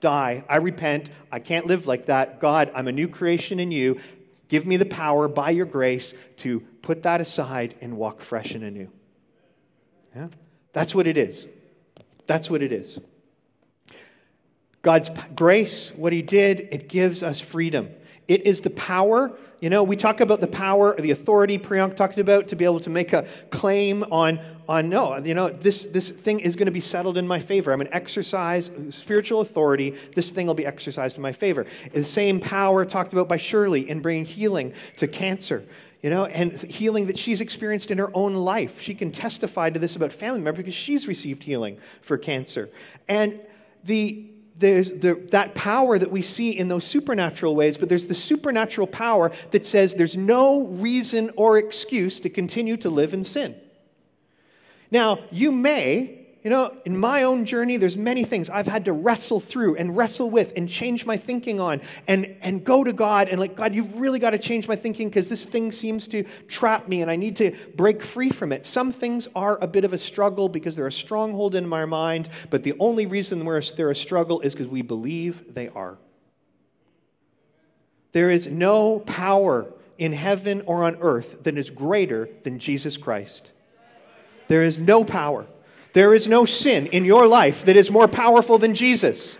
Die. 0.00 0.44
I 0.46 0.56
repent. 0.56 1.08
I 1.32 1.38
can't 1.38 1.66
live 1.66 1.86
like 1.86 2.06
that. 2.06 2.38
God, 2.38 2.70
I'm 2.74 2.86
a 2.86 2.92
new 2.92 3.08
creation 3.08 3.60
in 3.60 3.72
you. 3.72 3.98
Give 4.48 4.66
me 4.66 4.76
the 4.76 4.86
power 4.86 5.26
by 5.26 5.50
your 5.50 5.66
grace 5.66 6.12
to 6.38 6.60
put 6.60 7.04
that 7.04 7.22
aside 7.22 7.74
and 7.80 7.96
walk 7.96 8.20
fresh 8.20 8.54
and 8.54 8.62
anew. 8.62 8.90
Yeah? 10.14 10.28
That's 10.76 10.94
what 10.94 11.06
it 11.06 11.16
is. 11.16 11.46
That's 12.26 12.50
what 12.50 12.62
it 12.62 12.70
is. 12.70 13.00
God's 14.82 15.08
grace, 15.34 15.90
what 15.96 16.12
He 16.12 16.20
did, 16.20 16.68
it 16.70 16.90
gives 16.90 17.22
us 17.22 17.40
freedom. 17.40 17.88
It 18.28 18.44
is 18.44 18.60
the 18.60 18.68
power. 18.68 19.32
You 19.60 19.70
know, 19.70 19.82
we 19.82 19.96
talk 19.96 20.20
about 20.20 20.42
the 20.42 20.46
power, 20.46 20.94
the 21.00 21.12
authority 21.12 21.56
Priyank 21.56 21.96
talked 21.96 22.18
about 22.18 22.48
to 22.48 22.56
be 22.56 22.66
able 22.66 22.80
to 22.80 22.90
make 22.90 23.14
a 23.14 23.26
claim 23.48 24.04
on, 24.10 24.38
on 24.68 24.90
no, 24.90 25.16
you 25.16 25.32
know, 25.32 25.48
this, 25.48 25.86
this 25.86 26.10
thing 26.10 26.40
is 26.40 26.56
going 26.56 26.66
to 26.66 26.72
be 26.72 26.80
settled 26.80 27.16
in 27.16 27.26
my 27.26 27.38
favor. 27.38 27.72
I'm 27.72 27.80
an 27.80 27.88
exercise 27.90 28.70
spiritual 28.90 29.40
authority. 29.40 29.94
This 30.14 30.30
thing 30.30 30.46
will 30.46 30.52
be 30.52 30.66
exercised 30.66 31.16
in 31.16 31.22
my 31.22 31.32
favor. 31.32 31.64
The 31.94 32.04
same 32.04 32.38
power 32.38 32.84
talked 32.84 33.14
about 33.14 33.30
by 33.30 33.38
Shirley 33.38 33.88
in 33.88 34.02
bringing 34.02 34.26
healing 34.26 34.74
to 34.98 35.08
cancer 35.08 35.64
you 36.02 36.10
know, 36.10 36.26
and 36.26 36.52
healing 36.52 37.06
that 37.06 37.18
she's 37.18 37.40
experienced 37.40 37.90
in 37.90 37.98
her 37.98 38.10
own 38.14 38.34
life. 38.34 38.80
She 38.80 38.94
can 38.94 39.12
testify 39.12 39.70
to 39.70 39.78
this 39.78 39.96
about 39.96 40.12
family 40.12 40.40
members 40.40 40.58
because 40.58 40.74
she's 40.74 41.08
received 41.08 41.44
healing 41.44 41.78
for 42.00 42.18
cancer. 42.18 42.68
And 43.08 43.40
the 43.84 44.30
there's 44.58 44.96
the, 44.96 45.14
that 45.30 45.54
power 45.54 45.98
that 45.98 46.10
we 46.10 46.22
see 46.22 46.50
in 46.50 46.68
those 46.68 46.84
supernatural 46.84 47.54
ways, 47.54 47.76
but 47.76 47.88
there's 47.88 48.06
the 48.06 48.14
supernatural 48.14 48.86
power 48.86 49.30
that 49.50 49.64
says 49.64 49.94
there's 49.94 50.16
no 50.16 50.66
reason 50.66 51.30
or 51.36 51.58
excuse 51.58 52.20
to 52.20 52.30
continue 52.30 52.76
to 52.78 52.88
live 52.88 53.12
in 53.12 53.22
sin. 53.22 53.54
Now, 54.90 55.18
you 55.30 55.52
may 55.52 56.25
you 56.46 56.50
know, 56.50 56.72
in 56.84 56.96
my 56.96 57.24
own 57.24 57.44
journey, 57.44 57.76
there's 57.76 57.96
many 57.96 58.22
things 58.22 58.48
I've 58.48 58.68
had 58.68 58.84
to 58.84 58.92
wrestle 58.92 59.40
through 59.40 59.74
and 59.78 59.96
wrestle 59.96 60.30
with 60.30 60.52
and 60.56 60.68
change 60.68 61.04
my 61.04 61.16
thinking 61.16 61.58
on 61.58 61.80
and, 62.06 62.36
and 62.40 62.62
go 62.62 62.84
to 62.84 62.92
God 62.92 63.28
and 63.28 63.40
like, 63.40 63.56
God, 63.56 63.74
you've 63.74 63.98
really 63.98 64.20
got 64.20 64.30
to 64.30 64.38
change 64.38 64.68
my 64.68 64.76
thinking 64.76 65.08
because 65.08 65.28
this 65.28 65.44
thing 65.44 65.72
seems 65.72 66.06
to 66.06 66.22
trap 66.46 66.86
me 66.86 67.02
and 67.02 67.10
I 67.10 67.16
need 67.16 67.34
to 67.38 67.50
break 67.74 68.00
free 68.00 68.30
from 68.30 68.52
it. 68.52 68.64
Some 68.64 68.92
things 68.92 69.26
are 69.34 69.58
a 69.60 69.66
bit 69.66 69.84
of 69.84 69.92
a 69.92 69.98
struggle 69.98 70.48
because 70.48 70.76
they're 70.76 70.86
a 70.86 70.92
stronghold 70.92 71.56
in 71.56 71.66
my 71.66 71.84
mind, 71.84 72.28
but 72.48 72.62
the 72.62 72.74
only 72.78 73.06
reason 73.06 73.44
they're 73.44 73.90
a 73.90 73.96
struggle 73.96 74.38
is 74.38 74.54
because 74.54 74.68
we 74.68 74.82
believe 74.82 75.52
they 75.52 75.66
are. 75.70 75.98
There 78.12 78.30
is 78.30 78.46
no 78.46 79.00
power 79.00 79.66
in 79.98 80.12
heaven 80.12 80.62
or 80.66 80.84
on 80.84 80.98
earth 81.00 81.42
that 81.42 81.58
is 81.58 81.70
greater 81.70 82.28
than 82.44 82.60
Jesus 82.60 82.96
Christ. 82.96 83.50
There 84.46 84.62
is 84.62 84.78
no 84.78 85.02
power. 85.02 85.46
There 85.96 86.12
is 86.12 86.28
no 86.28 86.44
sin 86.44 86.88
in 86.88 87.06
your 87.06 87.26
life 87.26 87.64
that 87.64 87.74
is 87.74 87.90
more 87.90 88.06
powerful 88.06 88.58
than 88.58 88.74
Jesus. 88.74 89.38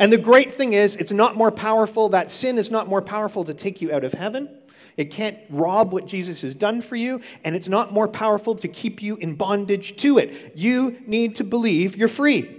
And 0.00 0.12
the 0.12 0.18
great 0.18 0.52
thing 0.52 0.72
is, 0.72 0.96
it's 0.96 1.12
not 1.12 1.36
more 1.36 1.52
powerful, 1.52 2.08
that 2.08 2.32
sin 2.32 2.58
is 2.58 2.72
not 2.72 2.88
more 2.88 3.00
powerful 3.00 3.44
to 3.44 3.54
take 3.54 3.80
you 3.80 3.92
out 3.92 4.02
of 4.02 4.12
heaven. 4.12 4.48
It 4.96 5.12
can't 5.12 5.38
rob 5.48 5.92
what 5.92 6.06
Jesus 6.06 6.42
has 6.42 6.56
done 6.56 6.80
for 6.80 6.96
you, 6.96 7.20
and 7.44 7.54
it's 7.54 7.68
not 7.68 7.92
more 7.92 8.08
powerful 8.08 8.56
to 8.56 8.66
keep 8.66 9.00
you 9.00 9.14
in 9.18 9.36
bondage 9.36 9.96
to 9.98 10.18
it. 10.18 10.56
You 10.56 11.00
need 11.06 11.36
to 11.36 11.44
believe 11.44 11.96
you're 11.96 12.08
free 12.08 12.50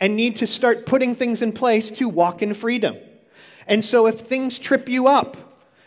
and 0.00 0.14
need 0.14 0.36
to 0.36 0.46
start 0.46 0.86
putting 0.86 1.16
things 1.16 1.42
in 1.42 1.50
place 1.50 1.90
to 1.90 2.08
walk 2.08 2.42
in 2.42 2.54
freedom. 2.54 2.96
And 3.66 3.84
so 3.84 4.06
if 4.06 4.20
things 4.20 4.60
trip 4.60 4.88
you 4.88 5.08
up, 5.08 5.36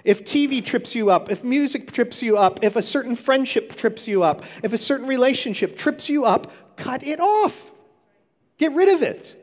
if 0.04 0.24
TV 0.24 0.64
trips 0.64 0.96
you 0.96 1.10
up, 1.10 1.30
if 1.30 1.44
music 1.44 1.92
trips 1.92 2.22
you 2.24 2.38
up, 2.38 2.64
if 2.64 2.76
a 2.76 2.82
certain 2.82 3.16
friendship 3.16 3.76
trips 3.76 4.08
you 4.08 4.24
up, 4.24 4.44
if 4.64 4.72
a 4.72 4.78
certain 4.78 5.08
relationship 5.08 5.76
trips 5.76 6.10
you 6.10 6.26
up, 6.26 6.52
cut 6.78 7.04
it 7.04 7.20
off. 7.20 7.74
Get 8.58 8.72
rid 8.74 8.90
of 8.90 9.02
it. 9.02 9.36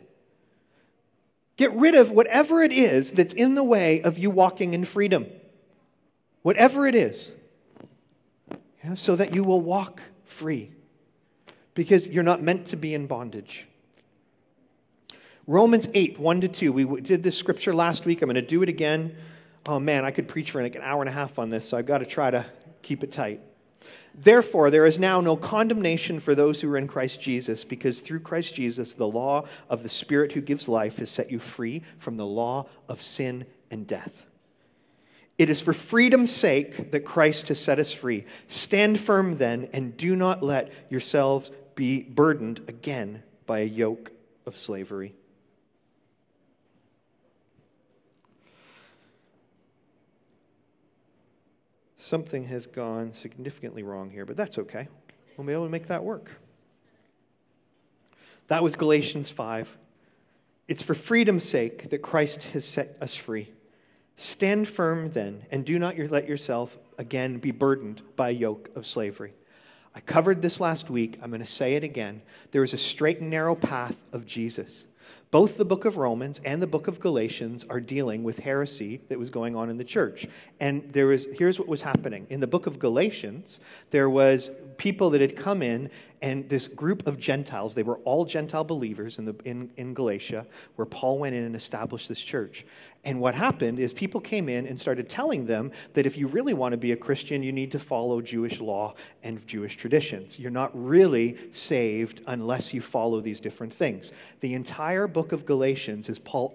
Get 1.56 1.72
rid 1.72 1.94
of 1.94 2.10
whatever 2.10 2.62
it 2.62 2.72
is 2.72 3.12
that's 3.12 3.32
in 3.32 3.54
the 3.54 3.64
way 3.64 4.00
of 4.02 4.18
you 4.18 4.30
walking 4.30 4.74
in 4.74 4.84
freedom. 4.84 5.26
Whatever 6.42 6.86
it 6.86 6.94
is. 6.94 7.32
You 8.50 8.90
know, 8.90 8.94
so 8.94 9.16
that 9.16 9.34
you 9.34 9.42
will 9.42 9.60
walk 9.60 10.00
free. 10.24 10.70
Because 11.74 12.08
you're 12.08 12.22
not 12.22 12.42
meant 12.42 12.66
to 12.66 12.76
be 12.76 12.94
in 12.94 13.06
bondage. 13.06 13.66
Romans 15.46 15.88
8, 15.92 16.18
1 16.18 16.40
to 16.42 16.48
2. 16.48 16.72
We 16.72 17.00
did 17.00 17.22
this 17.22 17.38
scripture 17.38 17.74
last 17.74 18.06
week. 18.06 18.22
I'm 18.22 18.26
going 18.26 18.34
to 18.34 18.42
do 18.42 18.62
it 18.62 18.68
again 18.68 19.16
oh 19.66 19.80
man, 19.80 20.04
I 20.04 20.10
could 20.10 20.28
preach 20.28 20.50
for 20.50 20.62
like 20.62 20.76
an 20.76 20.82
hour 20.82 21.02
and 21.02 21.08
a 21.08 21.12
half 21.12 21.38
on 21.38 21.50
this, 21.50 21.68
so 21.68 21.76
I've 21.76 21.86
got 21.86 21.98
to 21.98 22.06
try 22.06 22.30
to 22.30 22.46
keep 22.82 23.02
it 23.02 23.12
tight. 23.12 23.40
Therefore, 24.14 24.70
there 24.70 24.86
is 24.86 24.98
now 24.98 25.20
no 25.20 25.36
condemnation 25.36 26.20
for 26.20 26.34
those 26.34 26.60
who 26.60 26.72
are 26.72 26.78
in 26.78 26.88
Christ 26.88 27.20
Jesus, 27.20 27.64
because 27.64 28.00
through 28.00 28.20
Christ 28.20 28.54
Jesus, 28.54 28.94
the 28.94 29.06
law 29.06 29.46
of 29.68 29.82
the 29.82 29.88
Spirit 29.88 30.32
who 30.32 30.40
gives 30.40 30.68
life 30.68 30.98
has 30.98 31.10
set 31.10 31.30
you 31.30 31.38
free 31.38 31.82
from 31.98 32.16
the 32.16 32.26
law 32.26 32.66
of 32.88 33.02
sin 33.02 33.46
and 33.70 33.86
death. 33.86 34.26
It 35.36 35.50
is 35.50 35.60
for 35.60 35.74
freedom's 35.74 36.34
sake 36.34 36.92
that 36.92 37.04
Christ 37.04 37.48
has 37.48 37.60
set 37.60 37.78
us 37.78 37.92
free. 37.92 38.24
Stand 38.48 38.98
firm 38.98 39.34
then, 39.34 39.68
and 39.72 39.96
do 39.96 40.16
not 40.16 40.42
let 40.42 40.72
yourselves 40.88 41.50
be 41.74 42.02
burdened 42.02 42.62
again 42.68 43.22
by 43.44 43.58
a 43.58 43.64
yoke 43.64 44.12
of 44.46 44.56
slavery. 44.56 45.14
Something 52.06 52.44
has 52.44 52.66
gone 52.66 53.12
significantly 53.12 53.82
wrong 53.82 54.10
here, 54.10 54.24
but 54.24 54.36
that's 54.36 54.58
okay. 54.58 54.86
We'll 55.36 55.46
be 55.46 55.52
able 55.52 55.64
to 55.64 55.70
make 55.70 55.88
that 55.88 56.04
work. 56.04 56.30
That 58.46 58.62
was 58.62 58.76
Galatians 58.76 59.28
5. 59.28 59.76
It's 60.68 60.84
for 60.84 60.94
freedom's 60.94 61.48
sake 61.48 61.90
that 61.90 61.98
Christ 61.98 62.44
has 62.52 62.64
set 62.64 62.96
us 63.00 63.16
free. 63.16 63.50
Stand 64.16 64.68
firm 64.68 65.08
then, 65.08 65.42
and 65.50 65.64
do 65.64 65.78
not 65.78 65.98
let 65.98 66.28
yourself 66.28 66.78
again 66.96 67.38
be 67.38 67.50
burdened 67.50 68.02
by 68.14 68.30
a 68.30 68.32
yoke 68.32 68.70
of 68.76 68.86
slavery. 68.86 69.34
I 69.92 70.00
covered 70.00 70.42
this 70.42 70.60
last 70.60 70.88
week. 70.88 71.18
I'm 71.20 71.30
going 71.30 71.40
to 71.40 71.46
say 71.46 71.74
it 71.74 71.82
again. 71.82 72.22
There 72.52 72.62
is 72.62 72.72
a 72.72 72.78
straight 72.78 73.20
and 73.20 73.30
narrow 73.30 73.56
path 73.56 73.96
of 74.12 74.26
Jesus. 74.26 74.86
Both 75.36 75.58
the 75.58 75.66
book 75.66 75.84
of 75.84 75.98
Romans 75.98 76.40
and 76.46 76.62
the 76.62 76.66
book 76.66 76.88
of 76.88 76.98
Galatians 76.98 77.66
are 77.68 77.78
dealing 77.78 78.22
with 78.22 78.38
heresy 78.38 79.02
that 79.10 79.18
was 79.18 79.28
going 79.28 79.54
on 79.54 79.68
in 79.68 79.76
the 79.76 79.84
church. 79.84 80.26
And 80.60 80.90
there 80.94 81.08
was 81.08 81.26
here's 81.26 81.58
what 81.58 81.68
was 81.68 81.82
happening. 81.82 82.26
In 82.30 82.40
the 82.40 82.46
book 82.46 82.66
of 82.66 82.78
Galatians, 82.78 83.60
there 83.90 84.08
was 84.08 84.50
people 84.78 85.10
that 85.10 85.20
had 85.20 85.36
come 85.36 85.60
in 85.60 85.90
and 86.22 86.48
this 86.48 86.66
group 86.66 87.06
of 87.06 87.20
Gentiles, 87.20 87.74
they 87.74 87.82
were 87.82 87.98
all 87.98 88.24
Gentile 88.24 88.64
believers 88.64 89.18
in, 89.18 89.26
the, 89.26 89.34
in, 89.44 89.70
in 89.76 89.92
Galatia, 89.92 90.46
where 90.76 90.86
Paul 90.86 91.18
went 91.18 91.34
in 91.34 91.44
and 91.44 91.54
established 91.54 92.08
this 92.08 92.22
church. 92.22 92.64
And 93.06 93.20
what 93.20 93.36
happened 93.36 93.78
is 93.78 93.92
people 93.92 94.20
came 94.20 94.48
in 94.48 94.66
and 94.66 94.78
started 94.78 95.08
telling 95.08 95.46
them 95.46 95.70
that 95.94 96.06
if 96.06 96.18
you 96.18 96.26
really 96.26 96.54
want 96.54 96.72
to 96.72 96.76
be 96.76 96.90
a 96.90 96.96
Christian, 96.96 97.40
you 97.40 97.52
need 97.52 97.70
to 97.70 97.78
follow 97.78 98.20
Jewish 98.20 98.60
law 98.60 98.94
and 99.22 99.46
Jewish 99.46 99.76
traditions. 99.76 100.40
You're 100.40 100.50
not 100.50 100.72
really 100.74 101.36
saved 101.52 102.22
unless 102.26 102.74
you 102.74 102.80
follow 102.80 103.20
these 103.20 103.38
different 103.38 103.72
things. 103.72 104.12
The 104.40 104.54
entire 104.54 105.06
book 105.06 105.30
of 105.30 105.46
Galatians 105.46 106.08
is 106.08 106.18
Paul 106.18 106.52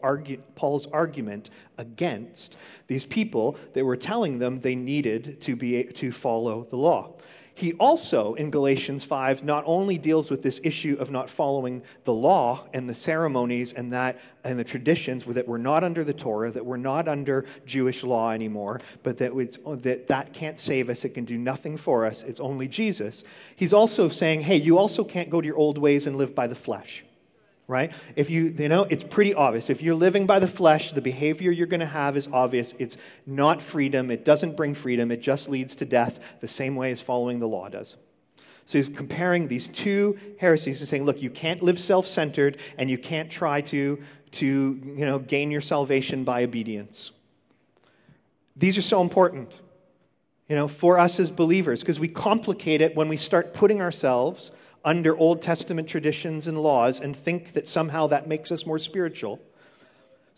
Paul's 0.55 0.87
argument 0.87 1.51
against 1.77 2.57
these 2.87 3.05
people 3.05 3.57
that 3.71 3.85
were 3.85 3.95
telling 3.95 4.39
them 4.39 4.57
they 4.57 4.75
needed 4.75 5.39
to, 5.41 5.55
be, 5.55 5.85
to 5.85 6.11
follow 6.11 6.65
the 6.65 6.75
law. 6.75 7.13
He 7.61 7.73
also, 7.73 8.33
in 8.33 8.49
Galatians 8.49 9.03
5, 9.03 9.43
not 9.43 9.63
only 9.67 9.99
deals 9.99 10.31
with 10.31 10.41
this 10.41 10.59
issue 10.63 10.97
of 10.99 11.11
not 11.11 11.29
following 11.29 11.83
the 12.05 12.13
law 12.13 12.67
and 12.73 12.89
the 12.89 12.95
ceremonies 12.95 13.73
and 13.73 13.93
that 13.93 14.19
and 14.43 14.57
the 14.57 14.63
traditions 14.63 15.25
that 15.25 15.47
we're 15.47 15.59
not 15.59 15.83
under 15.83 16.03
the 16.03 16.11
Torah, 16.11 16.49
that 16.49 16.65
we're 16.65 16.77
not 16.77 17.07
under 17.07 17.45
Jewish 17.67 18.03
law 18.03 18.31
anymore, 18.31 18.81
but 19.03 19.19
that, 19.19 19.35
that 19.83 20.07
that 20.07 20.33
can't 20.33 20.59
save 20.59 20.89
us, 20.89 21.05
it 21.05 21.09
can 21.09 21.23
do 21.23 21.37
nothing 21.37 21.77
for 21.77 22.03
us, 22.03 22.23
it's 22.23 22.39
only 22.39 22.67
Jesus. 22.67 23.23
He's 23.55 23.73
also 23.73 24.09
saying, 24.09 24.41
hey, 24.41 24.57
you 24.57 24.79
also 24.79 25.03
can't 25.03 25.29
go 25.29 25.39
to 25.39 25.45
your 25.45 25.57
old 25.57 25.77
ways 25.77 26.07
and 26.07 26.15
live 26.15 26.33
by 26.33 26.47
the 26.47 26.55
flesh 26.55 27.03
right? 27.71 27.93
If 28.17 28.29
you, 28.29 28.53
you 28.57 28.67
know, 28.67 28.83
it's 28.83 29.01
pretty 29.01 29.33
obvious. 29.33 29.69
If 29.69 29.81
you're 29.81 29.95
living 29.95 30.27
by 30.27 30.39
the 30.39 30.47
flesh, 30.47 30.91
the 30.91 31.01
behavior 31.01 31.51
you're 31.51 31.67
going 31.67 31.79
to 31.79 31.85
have 31.85 32.17
is 32.17 32.27
obvious. 32.27 32.73
It's 32.77 32.97
not 33.25 33.61
freedom. 33.61 34.11
It 34.11 34.25
doesn't 34.25 34.57
bring 34.57 34.73
freedom. 34.73 35.09
It 35.09 35.21
just 35.21 35.47
leads 35.47 35.73
to 35.75 35.85
death 35.85 36.39
the 36.41 36.49
same 36.49 36.75
way 36.75 36.91
as 36.91 36.99
following 36.99 37.39
the 37.39 37.47
law 37.47 37.69
does. 37.69 37.95
So 38.65 38.77
he's 38.77 38.89
comparing 38.89 39.47
these 39.47 39.69
two 39.69 40.19
heresies 40.37 40.81
and 40.81 40.87
saying, 40.89 41.05
look, 41.05 41.21
you 41.21 41.29
can't 41.29 41.63
live 41.63 41.79
self 41.79 42.05
centered 42.07 42.57
and 42.77 42.89
you 42.89 42.97
can't 42.97 43.31
try 43.31 43.61
to, 43.61 44.03
to 44.31 44.45
you 44.45 45.05
know, 45.05 45.17
gain 45.17 45.49
your 45.49 45.61
salvation 45.61 46.25
by 46.25 46.43
obedience. 46.43 47.11
These 48.57 48.77
are 48.77 48.83
so 48.83 49.01
important, 49.01 49.57
you 50.49 50.57
know, 50.57 50.67
for 50.67 50.99
us 50.99 51.21
as 51.21 51.31
believers 51.31 51.79
because 51.79 52.01
we 52.01 52.09
complicate 52.09 52.81
it 52.81 52.97
when 52.97 53.07
we 53.07 53.15
start 53.15 53.53
putting 53.53 53.81
ourselves 53.81 54.51
under 54.83 55.15
Old 55.15 55.41
Testament 55.41 55.87
traditions 55.87 56.47
and 56.47 56.57
laws 56.57 56.99
and 56.99 57.15
think 57.15 57.53
that 57.53 57.67
somehow 57.67 58.07
that 58.07 58.27
makes 58.27 58.51
us 58.51 58.65
more 58.65 58.79
spiritual. 58.79 59.39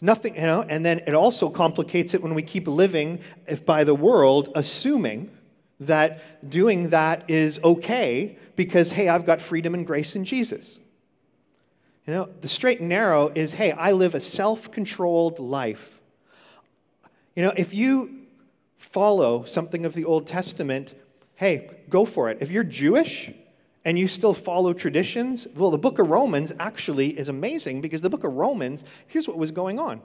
Nothing, 0.01 0.35
you 0.35 0.41
know, 0.41 0.63
and 0.63 0.85
then 0.85 0.99
it 0.99 1.13
also 1.13 1.49
complicates 1.49 2.13
it 2.13 2.21
when 2.21 2.33
we 2.33 2.41
keep 2.41 2.67
living 2.67 3.19
if 3.47 3.65
by 3.65 3.83
the 3.83 3.95
world, 3.95 4.49
assuming 4.55 5.29
that 5.79 6.49
doing 6.49 6.89
that 6.89 7.29
is 7.29 7.59
okay 7.63 8.37
because, 8.55 8.91
hey, 8.91 9.07
I've 9.07 9.25
got 9.25 9.41
freedom 9.41 9.73
and 9.73 9.85
grace 9.85 10.15
in 10.15 10.25
Jesus. 10.25 10.79
You 12.05 12.13
know, 12.13 12.29
the 12.41 12.49
straight 12.49 12.81
and 12.81 12.89
narrow 12.89 13.29
is, 13.29 13.53
hey, 13.53 13.71
I 13.71 13.93
live 13.93 14.13
a 14.13 14.21
self 14.21 14.71
controlled 14.71 15.39
life. 15.39 16.01
You 17.35 17.43
know, 17.43 17.53
if 17.55 17.73
you 17.73 18.25
follow 18.75 19.43
something 19.43 19.85
of 19.85 19.93
the 19.93 20.03
Old 20.03 20.27
Testament, 20.27 20.93
hey, 21.35 21.69
go 21.89 22.03
for 22.03 22.29
it. 22.29 22.39
If 22.41 22.51
you're 22.51 22.65
Jewish, 22.65 23.31
and 23.85 23.99
you 23.99 24.07
still 24.07 24.33
follow 24.33 24.73
traditions, 24.73 25.47
well, 25.55 25.71
the 25.71 25.77
book 25.77 25.99
of 25.99 26.09
Romans 26.09 26.51
actually 26.59 27.17
is 27.17 27.29
amazing 27.29 27.81
because 27.81 28.01
the 28.01 28.09
book 28.09 28.23
of 28.23 28.33
Romans, 28.33 28.85
here's 29.07 29.27
what 29.27 29.37
was 29.37 29.51
going 29.51 29.79
on. 29.79 30.01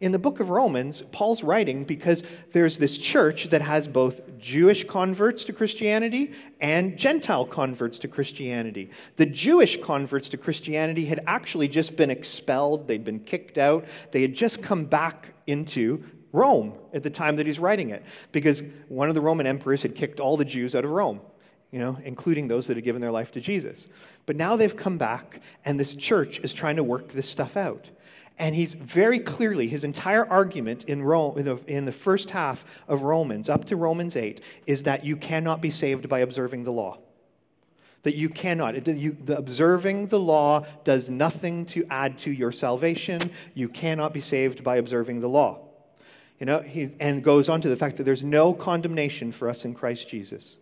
In 0.00 0.12
the 0.12 0.18
book 0.18 0.40
of 0.40 0.48
Romans, 0.48 1.02
Paul's 1.12 1.44
writing 1.44 1.84
because 1.84 2.22
there's 2.52 2.78
this 2.78 2.96
church 2.96 3.50
that 3.50 3.60
has 3.60 3.86
both 3.86 4.38
Jewish 4.38 4.84
converts 4.84 5.44
to 5.44 5.52
Christianity 5.52 6.32
and 6.58 6.96
Gentile 6.96 7.44
converts 7.44 7.98
to 7.98 8.08
Christianity. 8.08 8.90
The 9.16 9.26
Jewish 9.26 9.78
converts 9.82 10.30
to 10.30 10.38
Christianity 10.38 11.04
had 11.04 11.20
actually 11.26 11.68
just 11.68 11.98
been 11.98 12.10
expelled, 12.10 12.88
they'd 12.88 13.04
been 13.04 13.20
kicked 13.20 13.58
out, 13.58 13.84
they 14.10 14.22
had 14.22 14.34
just 14.34 14.62
come 14.62 14.86
back 14.86 15.34
into 15.46 16.02
Rome 16.32 16.72
at 16.94 17.02
the 17.02 17.10
time 17.10 17.36
that 17.36 17.46
he's 17.46 17.58
writing 17.58 17.90
it 17.90 18.02
because 18.32 18.62
one 18.88 19.10
of 19.10 19.14
the 19.14 19.20
Roman 19.20 19.46
emperors 19.46 19.82
had 19.82 19.94
kicked 19.94 20.18
all 20.18 20.38
the 20.38 20.44
Jews 20.46 20.74
out 20.74 20.86
of 20.86 20.92
Rome 20.92 21.20
you 21.70 21.78
know, 21.78 21.96
including 22.04 22.48
those 22.48 22.66
that 22.66 22.76
have 22.76 22.84
given 22.84 23.00
their 23.00 23.12
life 23.12 23.32
to 23.32 23.40
Jesus. 23.40 23.86
But 24.26 24.36
now 24.36 24.56
they've 24.56 24.76
come 24.76 24.98
back, 24.98 25.40
and 25.64 25.78
this 25.78 25.94
church 25.94 26.40
is 26.40 26.52
trying 26.52 26.76
to 26.76 26.84
work 26.84 27.10
this 27.10 27.28
stuff 27.28 27.56
out. 27.56 27.90
And 28.38 28.54
he's 28.54 28.74
very 28.74 29.18
clearly, 29.18 29.68
his 29.68 29.84
entire 29.84 30.24
argument 30.24 30.84
in, 30.84 31.02
Rome, 31.02 31.38
in, 31.38 31.44
the, 31.44 31.56
in 31.66 31.84
the 31.84 31.92
first 31.92 32.30
half 32.30 32.64
of 32.88 33.02
Romans, 33.02 33.48
up 33.50 33.66
to 33.66 33.76
Romans 33.76 34.16
8, 34.16 34.40
is 34.66 34.84
that 34.84 35.04
you 35.04 35.16
cannot 35.16 35.60
be 35.60 35.70
saved 35.70 36.08
by 36.08 36.20
observing 36.20 36.64
the 36.64 36.72
law. 36.72 36.98
That 38.02 38.16
you 38.16 38.30
cannot. 38.30 38.76
It, 38.76 38.88
you, 38.88 39.12
the 39.12 39.36
observing 39.36 40.06
the 40.06 40.18
law 40.18 40.64
does 40.84 41.10
nothing 41.10 41.66
to 41.66 41.84
add 41.90 42.16
to 42.18 42.32
your 42.32 42.50
salvation. 42.50 43.20
You 43.52 43.68
cannot 43.68 44.14
be 44.14 44.20
saved 44.20 44.64
by 44.64 44.76
observing 44.76 45.20
the 45.20 45.28
law. 45.28 45.66
You 46.38 46.46
know, 46.46 46.60
he, 46.60 46.88
and 46.98 47.22
goes 47.22 47.50
on 47.50 47.60
to 47.60 47.68
the 47.68 47.76
fact 47.76 47.98
that 47.98 48.04
there's 48.04 48.24
no 48.24 48.54
condemnation 48.54 49.32
for 49.32 49.50
us 49.50 49.66
in 49.66 49.74
Christ 49.74 50.08
Jesus. 50.08 50.56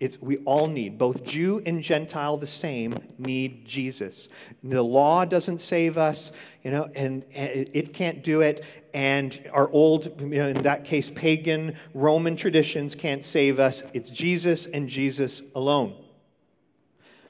It's, 0.00 0.20
we 0.20 0.38
all 0.38 0.66
need, 0.66 0.98
both 0.98 1.24
Jew 1.24 1.62
and 1.64 1.80
Gentile, 1.82 2.36
the 2.36 2.46
same, 2.46 2.96
need 3.16 3.64
Jesus. 3.64 4.28
The 4.62 4.82
law 4.82 5.24
doesn't 5.24 5.58
save 5.58 5.96
us, 5.96 6.32
you 6.64 6.72
know, 6.72 6.90
and, 6.96 7.24
and 7.34 7.70
it 7.72 7.94
can't 7.94 8.24
do 8.24 8.40
it. 8.40 8.64
And 8.92 9.40
our 9.52 9.70
old, 9.70 10.20
you 10.20 10.38
know, 10.38 10.48
in 10.48 10.62
that 10.62 10.84
case, 10.84 11.10
pagan 11.10 11.76
Roman 11.94 12.34
traditions 12.34 12.94
can't 12.94 13.24
save 13.24 13.60
us. 13.60 13.84
It's 13.92 14.10
Jesus 14.10 14.66
and 14.66 14.88
Jesus 14.88 15.42
alone. 15.54 15.94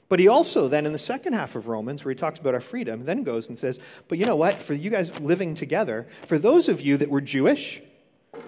But 0.07 0.19
he 0.19 0.27
also, 0.27 0.67
then 0.67 0.85
in 0.85 0.91
the 0.91 0.99
second 0.99 1.33
half 1.33 1.55
of 1.55 1.67
Romans, 1.67 2.03
where 2.03 2.11
he 2.13 2.15
talks 2.15 2.39
about 2.39 2.53
our 2.53 2.59
freedom, 2.59 3.05
then 3.05 3.23
goes 3.23 3.47
and 3.47 3.57
says, 3.57 3.79
But 4.07 4.17
you 4.17 4.25
know 4.25 4.35
what? 4.35 4.55
For 4.55 4.73
you 4.73 4.89
guys 4.89 5.19
living 5.19 5.55
together, 5.55 6.07
for 6.25 6.37
those 6.37 6.67
of 6.67 6.81
you 6.81 6.97
that 6.97 7.09
were 7.09 7.21
Jewish, 7.21 7.81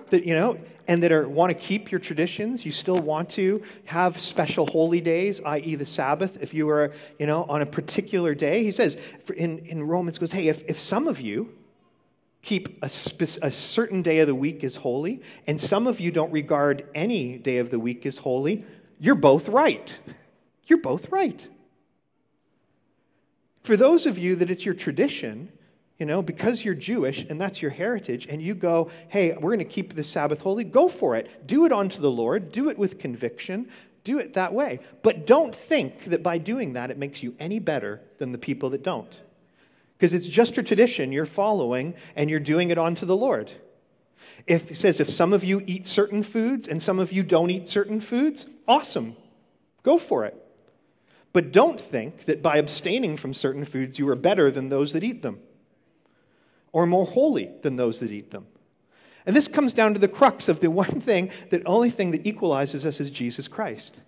that 0.10 0.26
you 0.26 0.34
know 0.34 0.58
and 0.88 1.04
that 1.04 1.12
are 1.12 1.28
want 1.28 1.52
to 1.52 1.58
keep 1.58 1.92
your 1.92 2.00
traditions 2.00 2.66
you 2.66 2.72
still 2.72 3.00
want 3.00 3.30
to 3.30 3.62
have 3.86 4.20
special 4.20 4.66
holy 4.66 5.02
days 5.02 5.42
i.e 5.46 5.76
the 5.76 5.86
sabbath 5.86 6.42
if 6.42 6.54
you 6.54 6.70
are, 6.70 6.92
you 7.20 7.26
know 7.26 7.44
on 7.50 7.62
a 7.62 7.66
particular 7.66 8.34
day. 8.34 8.64
He 8.64 8.72
says 8.72 8.98
in, 9.36 9.60
in 9.60 9.84
romans 9.84 10.18
goes 10.18 10.32
hey 10.32 10.48
if, 10.48 10.64
if 10.68 10.80
some 10.80 11.08
of 11.08 11.22
you 11.22 11.54
keep 12.42 12.82
a, 12.82 12.86
a 12.86 13.52
certain 13.52 14.02
day 14.02 14.20
of 14.20 14.28
the 14.28 14.36
week 14.36 14.64
as 14.64 14.78
holy 14.78 15.22
and 15.48 15.60
some 15.60 15.88
of 15.88 16.00
you 16.00 16.12
don't 16.12 16.32
regard 16.32 16.88
any 16.96 17.38
day 17.38 17.58
of 17.58 17.70
the 17.70 17.80
week 17.80 18.06
as 18.06 18.20
holy 18.20 18.66
you're 19.00 19.16
both 19.16 19.50
right. 19.50 20.00
You're 20.66 20.82
both 20.82 21.12
right. 21.12 21.48
For 23.64 23.78
those 23.78 24.06
of 24.06 24.18
you 24.18 24.36
that 24.38 24.50
it's 24.50 24.66
your 24.66 24.76
tradition 24.76 25.52
you 25.98 26.06
know, 26.06 26.22
because 26.22 26.63
you're 26.63 26.75
Jewish 26.75 27.25
and 27.27 27.42
that's 27.42 27.62
your 27.62 27.72
heritage, 27.72 28.27
and 28.27 28.42
you 28.42 28.54
go, 28.54 28.89
hey, 29.10 29.34
we're 29.34 29.56
going 29.56 29.60
to 29.60 29.66
keep 29.66 29.96
the 29.96 30.04
Sabbath 30.04 30.42
holy, 30.42 30.63
go 30.63 30.88
for 30.88 31.16
it. 31.16 31.48
Do 31.48 31.66
it 31.66 31.72
unto 31.72 32.00
the 32.00 32.12
Lord, 32.12 32.51
do 32.51 32.70
it 32.70 32.77
with 32.77 33.00
conviction, 33.00 33.68
do 34.04 34.20
it 34.20 34.34
that 34.34 34.54
way. 34.54 34.80
But 35.01 35.25
don't 35.25 35.54
think 35.54 36.06
that 36.06 36.24
by 36.24 36.38
doing 36.38 36.74
that 36.74 36.92
it 36.92 36.98
makes 36.98 37.24
you 37.24 37.36
any 37.39 37.60
better 37.60 38.01
than 38.20 38.32
the 38.32 38.38
people 38.38 38.70
that 38.70 38.84
don't. 38.84 39.22
Because 39.98 40.13
it's 40.13 40.27
just 40.27 40.58
a 40.60 40.63
tradition 40.63 41.12
you're 41.12 41.25
following 41.25 41.96
and 42.16 42.30
you're 42.30 42.39
doing 42.39 42.70
it 42.70 42.77
unto 42.77 43.06
the 43.06 43.18
Lord. 43.18 43.51
If 44.46 44.70
it 44.72 44.75
says 44.75 45.00
if 45.00 45.10
some 45.10 45.34
of 45.34 45.44
you 45.44 45.63
eat 45.66 45.88
certain 45.88 46.22
foods 46.22 46.68
and 46.68 46.82
some 46.82 47.00
of 47.00 47.12
you 47.12 47.24
don't 47.24 47.50
eat 47.50 47.68
certain 47.68 48.00
foods, 48.00 48.46
awesome. 48.68 49.16
Go 49.82 49.98
for 49.98 50.25
it. 50.25 50.36
But 51.34 51.51
don't 51.51 51.82
think 51.82 52.25
that 52.25 52.44
by 52.44 52.58
abstaining 52.58 53.18
from 53.18 53.34
certain 53.34 53.66
foods 53.66 53.98
you 53.98 54.08
are 54.10 54.16
better 54.16 54.51
than 54.51 54.70
those 54.70 54.94
that 54.94 55.04
eat 55.04 55.24
them 55.24 55.39
or 56.77 56.86
more 56.86 57.05
holy 57.07 57.50
than 57.63 57.75
those 57.75 58.00
that 58.01 58.12
eat 58.12 58.29
them. 58.29 58.46
And 59.25 59.36
this 59.36 59.48
comes 59.48 59.74
down 59.74 59.96
to 59.96 60.00
the 60.00 60.07
crux 60.07 60.48
of 60.48 60.60
the 60.60 60.69
one 60.69 61.00
thing, 61.00 61.31
the 61.50 61.63
only 61.63 61.89
thing 61.89 62.12
that 62.12 62.27
equalizes 62.27 62.86
us 62.86 63.00
is 63.00 63.10
Jesus 63.10 63.48
Christ. 63.48 64.00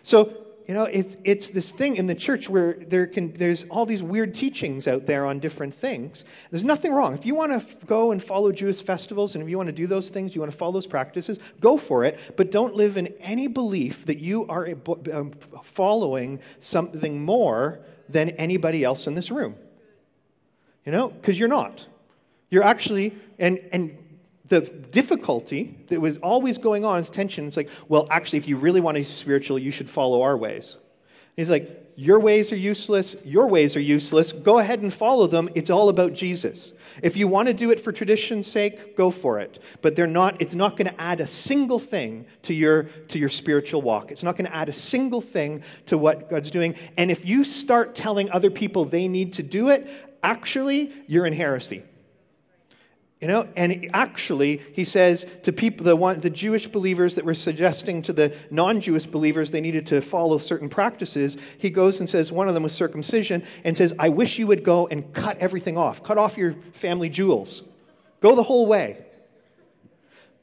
So, 0.00 0.32
you 0.66 0.72
know, 0.72 0.84
it's, 0.84 1.18
it's 1.24 1.50
this 1.50 1.72
thing 1.72 1.96
in 1.96 2.06
the 2.06 2.14
church 2.14 2.48
where 2.48 2.72
there 2.72 3.06
can, 3.06 3.34
there's 3.34 3.64
all 3.64 3.84
these 3.84 4.02
weird 4.02 4.32
teachings 4.32 4.88
out 4.88 5.04
there 5.04 5.26
on 5.26 5.40
different 5.40 5.74
things. 5.74 6.24
There's 6.50 6.64
nothing 6.64 6.94
wrong. 6.94 7.12
If 7.12 7.26
you 7.26 7.34
want 7.34 7.52
to 7.52 7.56
f- 7.56 7.84
go 7.84 8.12
and 8.12 8.22
follow 8.22 8.50
Jewish 8.50 8.82
festivals 8.82 9.34
and 9.34 9.44
if 9.44 9.50
you 9.50 9.58
want 9.58 9.66
to 9.66 9.74
do 9.74 9.86
those 9.86 10.08
things, 10.08 10.34
you 10.34 10.40
want 10.40 10.50
to 10.50 10.56
follow 10.56 10.72
those 10.72 10.86
practices, 10.86 11.38
go 11.60 11.76
for 11.76 12.02
it. 12.04 12.18
But 12.34 12.50
don't 12.50 12.74
live 12.74 12.96
in 12.96 13.08
any 13.20 13.46
belief 13.46 14.06
that 14.06 14.20
you 14.20 14.46
are 14.46 14.70
um, 15.12 15.32
following 15.62 16.40
something 16.60 17.22
more 17.22 17.80
than 18.08 18.30
anybody 18.30 18.84
else 18.84 19.06
in 19.06 19.14
this 19.14 19.30
room. 19.30 19.54
You 20.86 20.92
know, 20.92 21.08
because 21.10 21.38
you're 21.38 21.46
not. 21.50 21.86
You're 22.50 22.64
actually, 22.64 23.14
and, 23.38 23.60
and 23.72 23.96
the 24.46 24.60
difficulty 24.60 25.78
that 25.86 26.00
was 26.00 26.18
always 26.18 26.58
going 26.58 26.84
on 26.84 26.98
is 26.98 27.08
tension. 27.08 27.46
It's 27.46 27.56
like, 27.56 27.70
well, 27.88 28.08
actually, 28.10 28.38
if 28.38 28.48
you 28.48 28.56
really 28.56 28.80
want 28.80 28.96
to 28.96 29.00
be 29.00 29.04
spiritual, 29.04 29.58
you 29.58 29.70
should 29.70 29.88
follow 29.88 30.22
our 30.22 30.36
ways. 30.36 30.74
And 30.74 31.36
he's 31.36 31.50
like, 31.50 31.76
your 31.96 32.18
ways 32.18 32.50
are 32.50 32.56
useless, 32.56 33.14
your 33.24 33.46
ways 33.46 33.76
are 33.76 33.80
useless. 33.80 34.32
Go 34.32 34.58
ahead 34.58 34.80
and 34.80 34.92
follow 34.92 35.26
them. 35.26 35.50
It's 35.54 35.68
all 35.68 35.90
about 35.90 36.14
Jesus. 36.14 36.72
If 37.02 37.16
you 37.16 37.28
want 37.28 37.48
to 37.48 37.54
do 37.54 37.70
it 37.70 37.78
for 37.78 37.92
tradition's 37.92 38.46
sake, 38.46 38.96
go 38.96 39.10
for 39.10 39.38
it. 39.38 39.62
But 39.82 39.96
they're 39.96 40.06
not, 40.06 40.40
it's 40.40 40.54
not 40.54 40.76
going 40.76 40.86
to 40.86 41.00
add 41.00 41.20
a 41.20 41.26
single 41.26 41.78
thing 41.78 42.26
to 42.42 42.54
your, 42.54 42.84
to 43.08 43.18
your 43.18 43.28
spiritual 43.28 43.82
walk. 43.82 44.10
It's 44.10 44.22
not 44.22 44.36
going 44.36 44.46
to 44.46 44.56
add 44.56 44.70
a 44.70 44.72
single 44.72 45.20
thing 45.20 45.62
to 45.86 45.98
what 45.98 46.30
God's 46.30 46.50
doing. 46.50 46.74
And 46.96 47.10
if 47.10 47.26
you 47.26 47.44
start 47.44 47.94
telling 47.94 48.30
other 48.30 48.50
people 48.50 48.86
they 48.86 49.06
need 49.06 49.34
to 49.34 49.42
do 49.42 49.68
it, 49.68 49.88
actually, 50.22 50.92
you're 51.06 51.26
in 51.26 51.34
heresy. 51.34 51.82
You 53.20 53.28
know, 53.28 53.46
and 53.54 53.90
actually, 53.92 54.62
he 54.72 54.82
says 54.82 55.26
to 55.42 55.52
people, 55.52 55.84
the, 55.84 55.94
one, 55.94 56.20
the 56.20 56.30
Jewish 56.30 56.66
believers 56.66 57.16
that 57.16 57.24
were 57.26 57.34
suggesting 57.34 58.00
to 58.02 58.14
the 58.14 58.34
non 58.50 58.80
Jewish 58.80 59.04
believers 59.04 59.50
they 59.50 59.60
needed 59.60 59.86
to 59.88 60.00
follow 60.00 60.38
certain 60.38 60.70
practices, 60.70 61.36
he 61.58 61.68
goes 61.68 62.00
and 62.00 62.08
says, 62.08 62.32
one 62.32 62.48
of 62.48 62.54
them 62.54 62.62
was 62.62 62.72
circumcision, 62.72 63.42
and 63.62 63.76
says, 63.76 63.94
I 63.98 64.08
wish 64.08 64.38
you 64.38 64.46
would 64.46 64.64
go 64.64 64.86
and 64.86 65.12
cut 65.12 65.36
everything 65.36 65.76
off. 65.76 66.02
Cut 66.02 66.16
off 66.16 66.38
your 66.38 66.54
family 66.72 67.10
jewels. 67.10 67.62
Go 68.20 68.34
the 68.34 68.42
whole 68.42 68.66
way. 68.66 69.04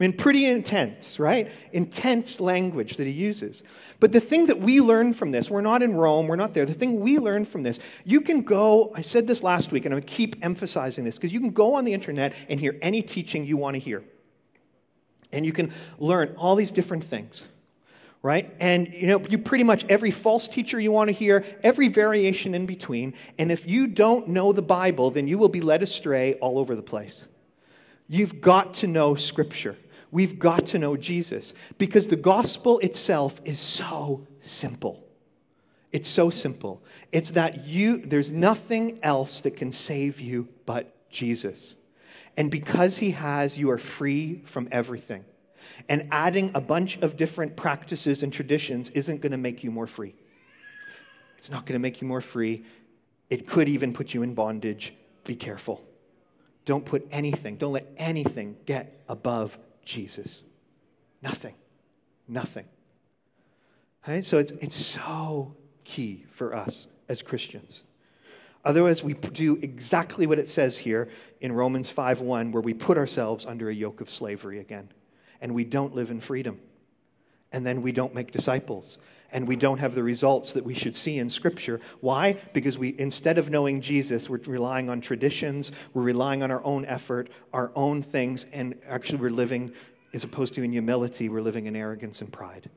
I 0.00 0.04
mean, 0.04 0.12
pretty 0.12 0.46
intense, 0.46 1.18
right? 1.18 1.50
Intense 1.72 2.40
language 2.40 2.98
that 2.98 3.06
he 3.08 3.12
uses. 3.12 3.64
But 3.98 4.12
the 4.12 4.20
thing 4.20 4.46
that 4.46 4.60
we 4.60 4.80
learn 4.80 5.12
from 5.12 5.32
this, 5.32 5.50
we're 5.50 5.60
not 5.60 5.82
in 5.82 5.94
Rome, 5.96 6.28
we're 6.28 6.36
not 6.36 6.54
there. 6.54 6.64
The 6.64 6.72
thing 6.72 7.00
we 7.00 7.18
learn 7.18 7.44
from 7.44 7.64
this, 7.64 7.80
you 8.04 8.20
can 8.20 8.42
go, 8.42 8.92
I 8.94 9.00
said 9.00 9.26
this 9.26 9.42
last 9.42 9.72
week, 9.72 9.86
and 9.86 9.92
I'm 9.92 9.98
going 9.98 10.08
to 10.08 10.14
keep 10.14 10.36
emphasizing 10.44 11.04
this, 11.04 11.16
because 11.16 11.32
you 11.32 11.40
can 11.40 11.50
go 11.50 11.74
on 11.74 11.84
the 11.84 11.94
internet 11.94 12.32
and 12.48 12.60
hear 12.60 12.76
any 12.80 13.02
teaching 13.02 13.44
you 13.44 13.56
want 13.56 13.74
to 13.74 13.80
hear. 13.80 14.04
And 15.32 15.44
you 15.44 15.52
can 15.52 15.72
learn 15.98 16.32
all 16.38 16.54
these 16.54 16.70
different 16.70 17.02
things, 17.02 17.48
right? 18.22 18.54
And, 18.60 18.86
you 18.92 19.08
know, 19.08 19.20
you 19.28 19.36
pretty 19.36 19.64
much 19.64 19.84
every 19.86 20.12
false 20.12 20.46
teacher 20.46 20.78
you 20.78 20.92
want 20.92 21.08
to 21.08 21.12
hear, 21.12 21.44
every 21.64 21.88
variation 21.88 22.54
in 22.54 22.66
between. 22.66 23.14
And 23.36 23.50
if 23.50 23.68
you 23.68 23.88
don't 23.88 24.28
know 24.28 24.52
the 24.52 24.62
Bible, 24.62 25.10
then 25.10 25.26
you 25.26 25.38
will 25.38 25.48
be 25.48 25.60
led 25.60 25.82
astray 25.82 26.34
all 26.34 26.56
over 26.56 26.76
the 26.76 26.82
place. 26.82 27.26
You've 28.06 28.40
got 28.40 28.74
to 28.74 28.86
know 28.86 29.16
Scripture. 29.16 29.76
We've 30.10 30.38
got 30.38 30.66
to 30.66 30.78
know 30.78 30.96
Jesus 30.96 31.54
because 31.76 32.08
the 32.08 32.16
gospel 32.16 32.78
itself 32.78 33.40
is 33.44 33.60
so 33.60 34.26
simple. 34.40 35.04
It's 35.92 36.08
so 36.08 36.30
simple. 36.30 36.82
It's 37.12 37.32
that 37.32 37.66
you 37.66 37.98
there's 37.98 38.32
nothing 38.32 38.98
else 39.02 39.40
that 39.42 39.56
can 39.56 39.72
save 39.72 40.20
you 40.20 40.48
but 40.66 41.10
Jesus. 41.10 41.76
And 42.36 42.50
because 42.50 42.98
he 42.98 43.12
has, 43.12 43.58
you 43.58 43.70
are 43.70 43.78
free 43.78 44.42
from 44.44 44.68
everything. 44.70 45.24
And 45.88 46.08
adding 46.10 46.50
a 46.54 46.60
bunch 46.60 46.98
of 46.98 47.16
different 47.16 47.56
practices 47.56 48.22
and 48.22 48.32
traditions 48.32 48.90
isn't 48.90 49.20
going 49.20 49.32
to 49.32 49.38
make 49.38 49.64
you 49.64 49.70
more 49.70 49.86
free. 49.86 50.14
It's 51.36 51.50
not 51.50 51.66
going 51.66 51.74
to 51.74 51.78
make 51.78 52.00
you 52.00 52.08
more 52.08 52.20
free. 52.20 52.64
It 53.28 53.46
could 53.46 53.68
even 53.68 53.92
put 53.92 54.14
you 54.14 54.22
in 54.22 54.34
bondage. 54.34 54.94
Be 55.24 55.34
careful. 55.34 55.84
Don't 56.64 56.84
put 56.84 57.06
anything, 57.10 57.56
don't 57.56 57.72
let 57.72 57.86
anything 57.96 58.56
get 58.66 59.02
above 59.08 59.58
Jesus. 59.88 60.44
Nothing. 61.22 61.54
Nothing. 62.28 62.66
Right? 64.06 64.24
So 64.24 64.38
it's, 64.38 64.52
it's 64.52 64.76
so 64.76 65.56
key 65.84 66.26
for 66.28 66.54
us 66.54 66.86
as 67.08 67.22
Christians. 67.22 67.84
Otherwise, 68.64 69.02
we 69.02 69.14
do 69.14 69.56
exactly 69.62 70.26
what 70.26 70.38
it 70.38 70.46
says 70.46 70.76
here 70.78 71.08
in 71.40 71.52
Romans 71.52 71.92
5:1, 71.92 72.52
where 72.52 72.60
we 72.60 72.74
put 72.74 72.98
ourselves 72.98 73.46
under 73.46 73.70
a 73.70 73.74
yoke 73.74 74.02
of 74.02 74.10
slavery 74.10 74.58
again, 74.58 74.90
and 75.40 75.54
we 75.54 75.64
don't 75.64 75.94
live 75.94 76.10
in 76.10 76.20
freedom. 76.20 76.60
And 77.50 77.64
then 77.64 77.80
we 77.80 77.92
don't 77.92 78.14
make 78.14 78.30
disciples 78.30 78.98
and 79.30 79.46
we 79.46 79.56
don't 79.56 79.78
have 79.78 79.94
the 79.94 80.02
results 80.02 80.54
that 80.54 80.64
we 80.64 80.74
should 80.74 80.96
see 80.96 81.18
in 81.18 81.28
Scripture. 81.28 81.80
Why? 82.00 82.34
Because 82.52 82.78
we, 82.78 82.98
instead 82.98 83.36
of 83.36 83.50
knowing 83.50 83.80
Jesus, 83.80 84.28
we're 84.30 84.40
relying 84.46 84.88
on 84.88 85.00
traditions, 85.00 85.70
we're 85.92 86.02
relying 86.02 86.42
on 86.42 86.50
our 86.50 86.64
own 86.64 86.84
effort, 86.86 87.30
our 87.52 87.70
own 87.74 88.00
things, 88.00 88.46
and 88.52 88.74
actually 88.86 89.18
we're 89.18 89.30
living, 89.30 89.72
as 90.14 90.24
opposed 90.24 90.54
to 90.54 90.62
in 90.62 90.72
humility, 90.72 91.28
we're 91.28 91.42
living 91.42 91.66
in 91.66 91.76
arrogance 91.76 92.20
and 92.22 92.32
pride. 92.32 92.70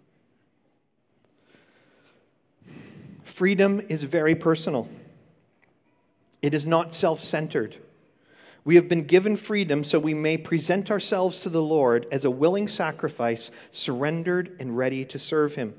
Freedom 3.23 3.81
is 3.87 4.03
very 4.03 4.35
personal, 4.35 4.89
it 6.41 6.53
is 6.53 6.67
not 6.67 6.93
self 6.93 7.21
centered. 7.21 7.77
We 8.63 8.75
have 8.75 8.87
been 8.87 9.05
given 9.05 9.37
freedom 9.37 9.83
so 9.83 9.97
we 9.97 10.13
may 10.13 10.37
present 10.37 10.91
ourselves 10.91 11.39
to 11.39 11.49
the 11.49 11.63
Lord 11.63 12.05
as 12.11 12.25
a 12.25 12.29
willing 12.29 12.67
sacrifice, 12.67 13.49
surrendered 13.71 14.55
and 14.59 14.77
ready 14.77 15.03
to 15.05 15.17
serve 15.17 15.55
Him. 15.55 15.73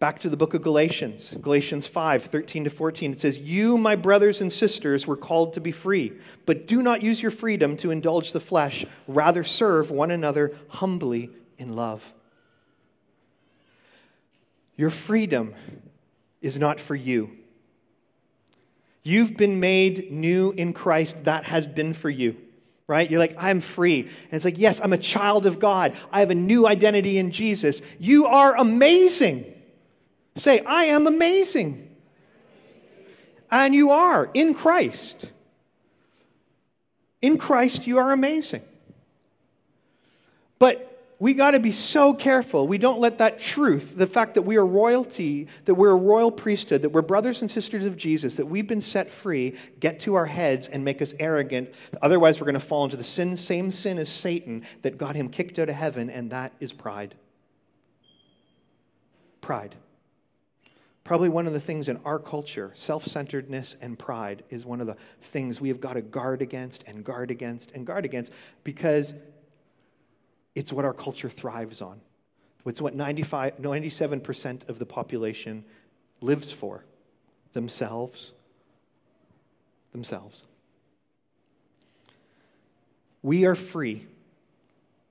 Back 0.00 0.20
to 0.20 0.28
the 0.28 0.36
book 0.36 0.54
of 0.54 0.62
Galatians, 0.62 1.36
Galatians 1.40 1.86
5 1.88 2.22
13 2.22 2.64
to 2.64 2.70
14. 2.70 3.12
It 3.12 3.20
says, 3.20 3.38
You, 3.40 3.76
my 3.76 3.96
brothers 3.96 4.40
and 4.40 4.52
sisters, 4.52 5.08
were 5.08 5.16
called 5.16 5.54
to 5.54 5.60
be 5.60 5.72
free, 5.72 6.12
but 6.46 6.68
do 6.68 6.82
not 6.82 7.02
use 7.02 7.20
your 7.20 7.32
freedom 7.32 7.76
to 7.78 7.90
indulge 7.90 8.32
the 8.32 8.38
flesh. 8.38 8.86
Rather, 9.08 9.42
serve 9.42 9.90
one 9.90 10.12
another 10.12 10.52
humbly 10.68 11.30
in 11.56 11.74
love. 11.74 12.14
Your 14.76 14.90
freedom 14.90 15.54
is 16.40 16.60
not 16.60 16.78
for 16.78 16.94
you. 16.94 17.32
You've 19.02 19.36
been 19.36 19.58
made 19.58 20.12
new 20.12 20.52
in 20.52 20.74
Christ. 20.74 21.24
That 21.24 21.42
has 21.46 21.66
been 21.66 21.92
for 21.92 22.08
you, 22.08 22.36
right? 22.86 23.10
You're 23.10 23.18
like, 23.18 23.34
I'm 23.36 23.58
free. 23.58 24.02
And 24.02 24.32
it's 24.32 24.44
like, 24.44 24.58
yes, 24.58 24.80
I'm 24.80 24.92
a 24.92 24.98
child 24.98 25.44
of 25.44 25.58
God. 25.58 25.96
I 26.12 26.20
have 26.20 26.30
a 26.30 26.36
new 26.36 26.68
identity 26.68 27.18
in 27.18 27.32
Jesus. 27.32 27.82
You 27.98 28.26
are 28.26 28.56
amazing. 28.56 29.54
Say, 30.38 30.60
I 30.60 30.84
am 30.84 31.06
amazing. 31.06 31.84
And 33.50 33.74
you 33.74 33.90
are 33.90 34.30
in 34.34 34.54
Christ. 34.54 35.30
In 37.20 37.38
Christ, 37.38 37.86
you 37.86 37.98
are 37.98 38.12
amazing. 38.12 38.62
But 40.58 40.84
we 41.18 41.34
got 41.34 41.52
to 41.52 41.60
be 41.60 41.72
so 41.72 42.14
careful. 42.14 42.68
We 42.68 42.78
don't 42.78 43.00
let 43.00 43.18
that 43.18 43.40
truth, 43.40 43.96
the 43.96 44.06
fact 44.06 44.34
that 44.34 44.42
we 44.42 44.56
are 44.56 44.64
royalty, 44.64 45.48
that 45.64 45.74
we're 45.74 45.90
a 45.90 45.96
royal 45.96 46.30
priesthood, 46.30 46.82
that 46.82 46.90
we're 46.90 47.02
brothers 47.02 47.40
and 47.40 47.50
sisters 47.50 47.84
of 47.84 47.96
Jesus, 47.96 48.36
that 48.36 48.46
we've 48.46 48.68
been 48.68 48.80
set 48.80 49.10
free, 49.10 49.56
get 49.80 49.98
to 50.00 50.14
our 50.14 50.26
heads 50.26 50.68
and 50.68 50.84
make 50.84 51.02
us 51.02 51.14
arrogant. 51.18 51.74
Otherwise, 52.02 52.40
we're 52.40 52.44
going 52.44 52.54
to 52.54 52.60
fall 52.60 52.84
into 52.84 52.96
the 52.96 53.02
sin, 53.02 53.36
same 53.36 53.72
sin 53.72 53.98
as 53.98 54.08
Satan 54.08 54.62
that 54.82 54.96
got 54.96 55.16
him 55.16 55.28
kicked 55.28 55.58
out 55.58 55.68
of 55.68 55.74
heaven, 55.74 56.08
and 56.08 56.30
that 56.30 56.52
is 56.60 56.72
pride. 56.72 57.16
Pride. 59.40 59.74
Probably 61.08 61.30
one 61.30 61.46
of 61.46 61.54
the 61.54 61.60
things 61.60 61.88
in 61.88 61.96
our 62.04 62.18
culture, 62.18 62.70
self 62.74 63.06
centeredness 63.06 63.76
and 63.80 63.98
pride, 63.98 64.44
is 64.50 64.66
one 64.66 64.82
of 64.82 64.86
the 64.86 64.98
things 65.22 65.58
we 65.58 65.70
have 65.70 65.80
got 65.80 65.94
to 65.94 66.02
guard 66.02 66.42
against 66.42 66.86
and 66.86 67.02
guard 67.02 67.30
against 67.30 67.70
and 67.70 67.86
guard 67.86 68.04
against 68.04 68.30
because 68.62 69.14
it's 70.54 70.70
what 70.70 70.84
our 70.84 70.92
culture 70.92 71.30
thrives 71.30 71.80
on. 71.80 72.02
It's 72.66 72.82
what 72.82 72.94
95, 72.94 73.56
97% 73.56 74.68
of 74.68 74.78
the 74.78 74.84
population 74.84 75.64
lives 76.20 76.52
for 76.52 76.84
themselves. 77.54 78.34
Themselves. 79.92 80.44
We 83.22 83.46
are 83.46 83.54
free 83.54 84.04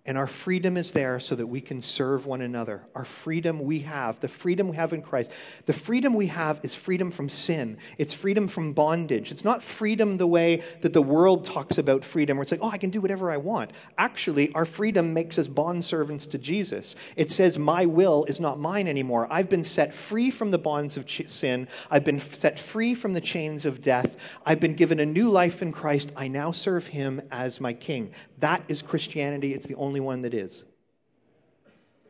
and 0.08 0.18
our 0.18 0.26
freedom 0.26 0.78
is 0.78 0.94
there 0.94 1.20
so 1.20 1.36
that 1.36 1.48
we 1.48 1.60
can 1.60 1.82
serve 1.82 2.26
one 2.26 2.42
another. 2.42 2.82
Our 2.96 3.06
freedom 3.06 3.60
we 3.60 3.80
have, 3.80 4.20
the 4.22 4.30
freedom 4.30 4.70
we 4.70 4.78
have 4.78 4.94
in 4.94 5.02
Christ, 5.02 5.34
the 5.66 5.74
freedom 5.74 6.14
we 6.14 6.28
have 6.28 6.62
is 6.64 6.74
freedom 6.74 7.12
from 7.12 7.28
sin. 7.28 7.78
It's 7.98 8.14
freedom 8.14 8.48
from 8.48 8.72
bondage. 8.72 9.32
It's 9.32 9.44
not 9.44 9.62
freedom 9.62 10.16
the 10.16 10.26
way 10.26 10.64
that 10.82 10.94
the 10.94 11.02
world 11.02 11.44
talks 11.44 11.78
about 11.78 12.06
freedom, 12.06 12.38
where 12.38 12.44
it's 12.44 12.52
like, 12.52 12.64
oh, 12.64 12.72
I 12.72 12.78
can 12.78 12.90
do 12.90 13.02
whatever 13.02 13.30
I 13.30 13.38
want. 13.38 13.72
Actually, 13.98 14.54
our 14.54 14.66
freedom 14.66 15.14
makes 15.14 15.38
us 15.38 15.48
bond 15.48 15.84
servants 15.84 16.26
to 16.28 16.38
Jesus. 16.38 16.96
It 17.18 17.30
says, 17.30 17.60
my 17.60 17.86
will 17.86 18.24
is 18.26 18.40
not 18.40 18.60
mine 18.60 18.88
anymore. 18.88 19.28
I've 19.30 19.50
been 19.50 19.64
set 19.64 19.94
free 19.94 20.32
from 20.32 20.52
the 20.52 20.58
bonds 20.58 20.96
of 20.96 21.06
ch- 21.06 21.28
sin. 21.28 21.68
I've 21.92 22.06
been 22.06 22.20
set 22.20 22.58
free 22.58 22.96
from 22.96 23.14
the 23.14 23.22
chains 23.22 23.66
of 23.66 23.82
death. 23.82 24.16
I've 24.46 24.62
been 24.62 24.76
given 24.76 25.02
a 25.02 25.06
new 25.06 25.30
life 25.30 25.62
in 25.62 25.74
Christ. 25.74 26.14
I 26.16 26.30
now 26.30 26.54
serve 26.54 26.88
him 26.88 27.22
as 27.30 27.60
my 27.60 27.74
king. 27.74 28.14
That 28.40 28.64
is 28.70 28.82
Christianity. 28.82 29.54
It's 29.54 29.68
the 29.68 29.76
only 29.76 29.97
one 30.00 30.22
that 30.22 30.34
is. 30.34 30.66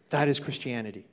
That 0.09 0.27
is 0.27 0.39
Christianity. 0.39 1.05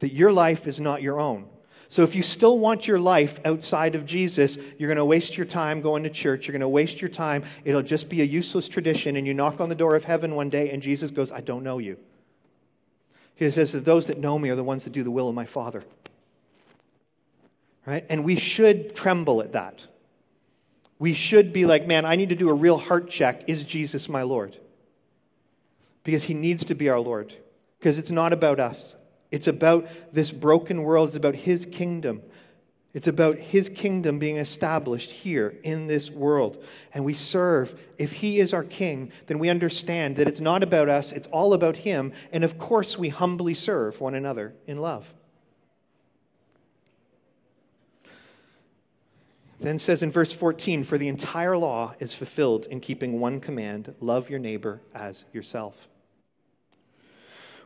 That 0.00 0.12
your 0.12 0.32
life 0.32 0.66
is 0.66 0.80
not 0.80 1.02
your 1.02 1.20
own. 1.20 1.46
So 1.88 2.02
if 2.02 2.14
you 2.14 2.22
still 2.22 2.58
want 2.58 2.88
your 2.88 2.98
life 2.98 3.38
outside 3.44 3.94
of 3.94 4.06
Jesus, 4.06 4.56
you're 4.78 4.88
going 4.88 4.96
to 4.96 5.04
waste 5.04 5.36
your 5.36 5.46
time 5.46 5.82
going 5.82 6.04
to 6.04 6.10
church. 6.10 6.46
You're 6.46 6.52
going 6.52 6.60
to 6.60 6.68
waste 6.68 7.02
your 7.02 7.10
time. 7.10 7.44
It'll 7.64 7.82
just 7.82 8.08
be 8.08 8.22
a 8.22 8.24
useless 8.24 8.68
tradition. 8.68 9.16
And 9.16 9.26
you 9.26 9.34
knock 9.34 9.60
on 9.60 9.68
the 9.68 9.74
door 9.74 9.94
of 9.94 10.04
heaven 10.04 10.34
one 10.34 10.48
day, 10.48 10.70
and 10.70 10.82
Jesus 10.82 11.10
goes, 11.10 11.30
I 11.30 11.42
don't 11.42 11.62
know 11.62 11.78
you. 11.78 11.98
He 13.34 13.50
says 13.50 13.72
that 13.72 13.84
those 13.84 14.06
that 14.06 14.18
know 14.18 14.38
me 14.38 14.48
are 14.50 14.54
the 14.54 14.64
ones 14.64 14.84
that 14.84 14.92
do 14.94 15.02
the 15.02 15.10
will 15.10 15.28
of 15.28 15.34
my 15.34 15.44
Father. 15.44 15.84
Right? 17.84 18.06
And 18.08 18.24
we 18.24 18.36
should 18.36 18.94
tremble 18.94 19.42
at 19.42 19.52
that. 19.52 19.86
We 20.98 21.12
should 21.12 21.52
be 21.52 21.66
like, 21.66 21.86
man, 21.86 22.04
I 22.04 22.16
need 22.16 22.28
to 22.28 22.36
do 22.36 22.48
a 22.48 22.54
real 22.54 22.78
heart 22.78 23.10
check. 23.10 23.48
Is 23.48 23.64
Jesus 23.64 24.08
my 24.08 24.22
Lord? 24.22 24.56
Because 26.04 26.24
he 26.24 26.34
needs 26.34 26.64
to 26.66 26.74
be 26.74 26.88
our 26.88 27.00
Lord. 27.00 27.34
Because 27.78 27.98
it's 27.98 28.10
not 28.10 28.32
about 28.32 28.60
us, 28.60 28.96
it's 29.30 29.46
about 29.46 29.88
this 30.12 30.30
broken 30.30 30.82
world, 30.82 31.08
it's 31.08 31.16
about 31.16 31.34
his 31.34 31.66
kingdom. 31.66 32.22
It's 32.94 33.06
about 33.06 33.38
his 33.38 33.70
kingdom 33.70 34.18
being 34.18 34.36
established 34.36 35.10
here 35.10 35.56
in 35.62 35.86
this 35.86 36.10
world. 36.10 36.62
And 36.92 37.04
we 37.04 37.14
serve. 37.14 37.80
If 37.96 38.12
he 38.12 38.38
is 38.38 38.52
our 38.52 38.64
king, 38.64 39.12
then 39.26 39.38
we 39.38 39.48
understand 39.48 40.16
that 40.16 40.28
it's 40.28 40.40
not 40.40 40.62
about 40.62 40.90
us, 40.90 41.10
it's 41.10 41.26
all 41.28 41.54
about 41.54 41.78
him. 41.78 42.12
And 42.32 42.44
of 42.44 42.58
course, 42.58 42.98
we 42.98 43.08
humbly 43.08 43.54
serve 43.54 44.00
one 44.00 44.14
another 44.14 44.54
in 44.66 44.78
love. 44.78 45.14
Then 49.58 49.78
says 49.78 50.02
in 50.02 50.10
verse 50.10 50.32
14, 50.32 50.82
For 50.82 50.98
the 50.98 51.08
entire 51.08 51.56
law 51.56 51.94
is 51.98 52.14
fulfilled 52.14 52.66
in 52.66 52.80
keeping 52.80 53.20
one 53.20 53.40
command 53.40 53.94
love 54.00 54.28
your 54.28 54.40
neighbor 54.40 54.82
as 54.92 55.24
yourself. 55.32 55.88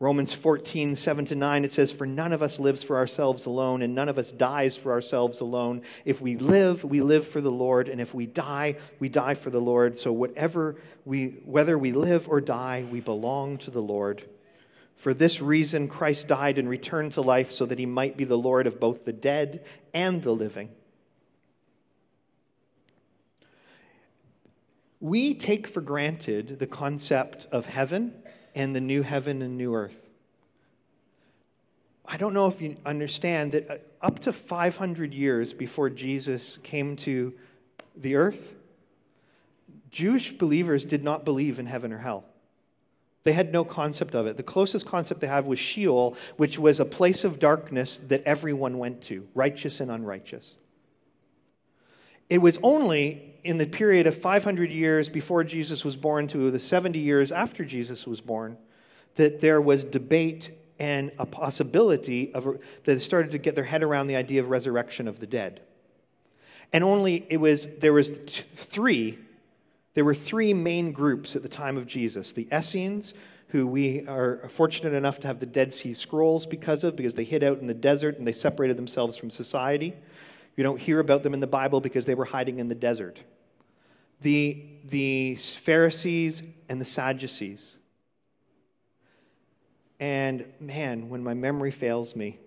Romans 0.00 0.32
14, 0.32 0.94
7 0.94 1.24
to 1.24 1.34
9, 1.34 1.64
it 1.64 1.72
says, 1.72 1.90
For 1.90 2.06
none 2.06 2.32
of 2.32 2.40
us 2.40 2.60
lives 2.60 2.84
for 2.84 2.96
ourselves 2.96 3.46
alone, 3.46 3.82
and 3.82 3.96
none 3.96 4.08
of 4.08 4.16
us 4.16 4.30
dies 4.30 4.76
for 4.76 4.92
ourselves 4.92 5.40
alone. 5.40 5.82
If 6.04 6.20
we 6.20 6.36
live, 6.36 6.84
we 6.84 7.00
live 7.00 7.26
for 7.26 7.40
the 7.40 7.50
Lord, 7.50 7.88
and 7.88 8.00
if 8.00 8.14
we 8.14 8.26
die, 8.26 8.76
we 9.00 9.08
die 9.08 9.34
for 9.34 9.50
the 9.50 9.60
Lord. 9.60 9.98
So 9.98 10.12
whatever 10.12 10.76
we, 11.04 11.40
whether 11.44 11.76
we 11.76 11.90
live 11.90 12.28
or 12.28 12.40
die, 12.40 12.86
we 12.88 13.00
belong 13.00 13.58
to 13.58 13.72
the 13.72 13.82
Lord. 13.82 14.22
For 14.94 15.12
this 15.12 15.40
reason, 15.40 15.88
Christ 15.88 16.28
died 16.28 16.58
and 16.58 16.68
returned 16.68 17.12
to 17.14 17.20
life 17.20 17.50
so 17.50 17.66
that 17.66 17.80
he 17.80 17.86
might 17.86 18.16
be 18.16 18.24
the 18.24 18.38
Lord 18.38 18.68
of 18.68 18.78
both 18.78 19.04
the 19.04 19.12
dead 19.12 19.64
and 19.92 20.22
the 20.22 20.32
living. 20.32 20.70
We 25.00 25.34
take 25.34 25.66
for 25.66 25.80
granted 25.80 26.60
the 26.60 26.66
concept 26.66 27.46
of 27.50 27.66
heaven 27.66 28.22
and 28.58 28.74
the 28.74 28.80
new 28.80 29.02
heaven 29.02 29.40
and 29.40 29.56
new 29.56 29.72
earth. 29.72 30.04
I 32.04 32.16
don't 32.16 32.34
know 32.34 32.48
if 32.48 32.60
you 32.60 32.76
understand 32.84 33.52
that 33.52 33.70
uh, 33.70 33.76
up 34.02 34.18
to 34.20 34.32
500 34.32 35.14
years 35.14 35.52
before 35.52 35.88
Jesus 35.88 36.58
came 36.64 36.96
to 36.96 37.32
the 37.96 38.16
earth, 38.16 38.56
Jewish 39.90 40.32
believers 40.32 40.84
did 40.84 41.04
not 41.04 41.24
believe 41.24 41.60
in 41.60 41.66
heaven 41.66 41.92
or 41.92 41.98
hell. 41.98 42.24
They 43.22 43.32
had 43.32 43.52
no 43.52 43.64
concept 43.64 44.16
of 44.16 44.26
it. 44.26 44.36
The 44.36 44.42
closest 44.42 44.86
concept 44.86 45.20
they 45.20 45.28
have 45.28 45.46
was 45.46 45.60
Sheol, 45.60 46.16
which 46.36 46.58
was 46.58 46.80
a 46.80 46.84
place 46.84 47.22
of 47.22 47.38
darkness 47.38 47.98
that 47.98 48.22
everyone 48.24 48.78
went 48.78 49.02
to, 49.02 49.28
righteous 49.34 49.78
and 49.78 49.90
unrighteous. 49.90 50.56
It 52.28 52.38
was 52.38 52.58
only 52.62 53.37
in 53.44 53.56
the 53.56 53.66
period 53.66 54.06
of 54.06 54.16
500 54.16 54.70
years 54.70 55.08
before 55.08 55.44
Jesus 55.44 55.84
was 55.84 55.96
born 55.96 56.26
to 56.28 56.50
the 56.50 56.58
70 56.58 56.98
years 56.98 57.32
after 57.32 57.64
Jesus 57.64 58.06
was 58.06 58.20
born 58.20 58.56
that 59.14 59.40
there 59.40 59.60
was 59.60 59.84
debate 59.84 60.52
and 60.78 61.10
a 61.18 61.26
possibility 61.26 62.32
of 62.34 62.44
that 62.44 62.60
they 62.84 62.98
started 62.98 63.32
to 63.32 63.38
get 63.38 63.54
their 63.54 63.64
head 63.64 63.82
around 63.82 64.06
the 64.06 64.16
idea 64.16 64.40
of 64.40 64.48
resurrection 64.48 65.08
of 65.08 65.18
the 65.18 65.26
dead. 65.26 65.60
And 66.72 66.84
only 66.84 67.26
it 67.28 67.38
was 67.38 67.66
there 67.78 67.92
was 67.92 68.10
three 68.10 69.18
there 69.94 70.04
were 70.04 70.14
three 70.14 70.54
main 70.54 70.92
groups 70.92 71.34
at 71.34 71.42
the 71.42 71.48
time 71.48 71.76
of 71.76 71.86
Jesus 71.86 72.32
the 72.32 72.46
Essenes, 72.52 73.14
who 73.48 73.66
we 73.66 74.06
are 74.06 74.48
fortunate 74.48 74.94
enough 74.94 75.18
to 75.20 75.26
have 75.26 75.40
the 75.40 75.46
Dead 75.46 75.72
Sea 75.72 75.94
Scrolls 75.94 76.46
because 76.46 76.84
of, 76.84 76.94
because 76.94 77.16
they 77.16 77.24
hid 77.24 77.42
out 77.42 77.58
in 77.58 77.66
the 77.66 77.74
desert 77.74 78.18
and 78.18 78.26
they 78.26 78.32
separated 78.32 78.76
themselves 78.76 79.16
from 79.16 79.30
society. 79.30 79.96
You 80.58 80.64
don't 80.64 80.80
hear 80.80 80.98
about 80.98 81.22
them 81.22 81.34
in 81.34 81.40
the 81.40 81.46
Bible 81.46 81.80
because 81.80 82.04
they 82.04 82.16
were 82.16 82.24
hiding 82.24 82.58
in 82.58 82.66
the 82.66 82.74
desert. 82.74 83.22
The, 84.22 84.60
the 84.84 85.36
Pharisees 85.36 86.42
and 86.68 86.80
the 86.80 86.84
Sadducees. 86.84 87.78
And 90.00 90.52
man, 90.58 91.10
when 91.10 91.22
my 91.22 91.34
memory 91.34 91.70
fails 91.70 92.16
me, 92.16 92.40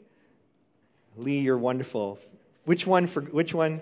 Lee, 1.16 1.40
you're 1.40 1.58
wonderful. 1.58 2.20
Which 2.66 2.86
one 2.86 3.08
for 3.08 3.22
which 3.22 3.54
one? 3.54 3.80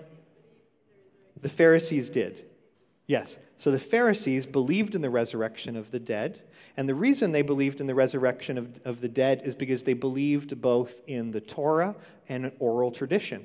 The 1.40 1.48
Pharisees 1.48 2.08
did. 2.08 2.44
Yes. 3.06 3.36
So 3.56 3.72
the 3.72 3.80
Pharisees 3.80 4.46
believed 4.46 4.94
in 4.94 5.02
the 5.02 5.10
resurrection 5.10 5.74
of 5.74 5.90
the 5.90 5.98
dead. 5.98 6.40
And 6.76 6.88
the 6.88 6.94
reason 6.94 7.32
they 7.32 7.42
believed 7.42 7.80
in 7.80 7.88
the 7.88 7.96
resurrection 7.96 8.58
of, 8.58 8.80
of 8.84 9.00
the 9.00 9.08
dead 9.08 9.42
is 9.44 9.56
because 9.56 9.82
they 9.82 9.94
believed 9.94 10.60
both 10.60 11.02
in 11.08 11.32
the 11.32 11.40
Torah 11.40 11.96
and 12.28 12.52
oral 12.60 12.92
tradition. 12.92 13.44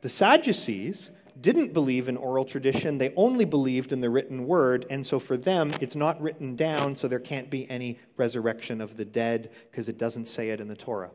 The 0.00 0.08
Sadducees 0.08 1.10
didn't 1.40 1.72
believe 1.72 2.08
in 2.08 2.16
oral 2.16 2.44
tradition, 2.44 2.98
they 2.98 3.12
only 3.16 3.44
believed 3.44 3.92
in 3.92 4.00
the 4.00 4.10
written 4.10 4.46
word. 4.46 4.84
And 4.90 5.06
so 5.06 5.18
for 5.18 5.36
them, 5.36 5.70
it's 5.80 5.96
not 5.96 6.20
written 6.20 6.54
down, 6.54 6.94
so 6.94 7.08
there 7.08 7.18
can't 7.18 7.48
be 7.48 7.70
any 7.70 7.98
resurrection 8.16 8.80
of 8.80 8.96
the 8.96 9.04
dead 9.04 9.50
because 9.70 9.88
it 9.88 9.96
doesn't 9.96 10.26
say 10.26 10.50
it 10.50 10.60
in 10.60 10.68
the 10.68 10.76
Torah. 10.76 11.10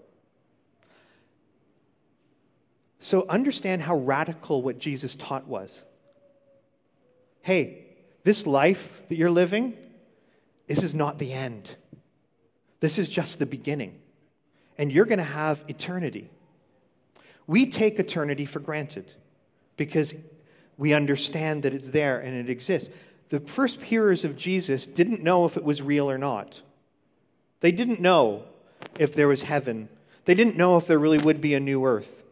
So 2.99 3.25
understand 3.29 3.83
how 3.83 3.97
radical 3.97 4.63
what 4.63 4.79
Jesus 4.79 5.15
taught 5.15 5.47
was. 5.47 5.83
Hey, 7.43 7.85
this 8.23 8.47
life 8.47 9.03
that 9.09 9.15
you're 9.15 9.29
living, 9.29 9.77
this 10.65 10.81
is 10.81 10.95
not 10.95 11.19
the 11.19 11.31
end. 11.31 11.75
This 12.79 12.97
is 12.97 13.09
just 13.09 13.37
the 13.37 13.45
beginning. 13.45 14.01
And 14.79 14.91
you're 14.91 15.05
going 15.05 15.19
to 15.19 15.23
have 15.23 15.63
eternity. 15.67 16.31
We 17.47 17.65
take 17.65 17.99
eternity 17.99 18.45
for 18.45 18.59
granted 18.59 19.13
because 19.77 20.15
we 20.77 20.93
understand 20.93 21.63
that 21.63 21.73
it's 21.73 21.91
there 21.91 22.19
and 22.19 22.35
it 22.35 22.49
exists. 22.49 22.93
The 23.29 23.39
first 23.39 23.81
hearers 23.81 24.25
of 24.25 24.35
Jesus 24.35 24.87
didn't 24.87 25.23
know 25.23 25.45
if 25.45 25.57
it 25.57 25.63
was 25.63 25.81
real 25.81 26.09
or 26.09 26.17
not. 26.17 26.61
They 27.59 27.71
didn't 27.71 27.99
know 27.99 28.43
if 28.99 29.13
there 29.13 29.27
was 29.27 29.43
heaven. 29.43 29.89
They 30.25 30.35
didn't 30.35 30.57
know 30.57 30.77
if 30.77 30.87
there 30.87 30.99
really 30.99 31.17
would 31.17 31.41
be 31.41 31.53
a 31.53 31.59
new 31.59 31.85
earth. 31.85 32.23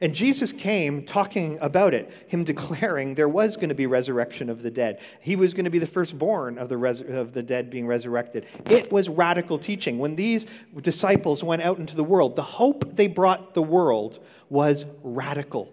And 0.00 0.14
Jesus 0.14 0.52
came 0.52 1.04
talking 1.04 1.58
about 1.60 1.94
it, 1.94 2.12
him 2.28 2.44
declaring 2.44 3.14
there 3.14 3.28
was 3.28 3.56
going 3.56 3.70
to 3.70 3.74
be 3.74 3.86
resurrection 3.86 4.50
of 4.50 4.62
the 4.62 4.70
dead. 4.70 5.00
He 5.20 5.36
was 5.36 5.54
going 5.54 5.64
to 5.64 5.70
be 5.70 5.78
the 5.78 5.86
firstborn 5.86 6.58
of 6.58 6.68
the, 6.68 6.76
res- 6.76 7.00
of 7.00 7.32
the 7.32 7.42
dead 7.42 7.70
being 7.70 7.86
resurrected. 7.86 8.46
It 8.68 8.92
was 8.92 9.08
radical 9.08 9.58
teaching. 9.58 9.98
When 9.98 10.16
these 10.16 10.46
disciples 10.80 11.42
went 11.42 11.62
out 11.62 11.78
into 11.78 11.96
the 11.96 12.04
world, 12.04 12.36
the 12.36 12.42
hope 12.42 12.96
they 12.96 13.08
brought 13.08 13.54
the 13.54 13.62
world 13.62 14.18
was 14.48 14.86
radical. 15.02 15.72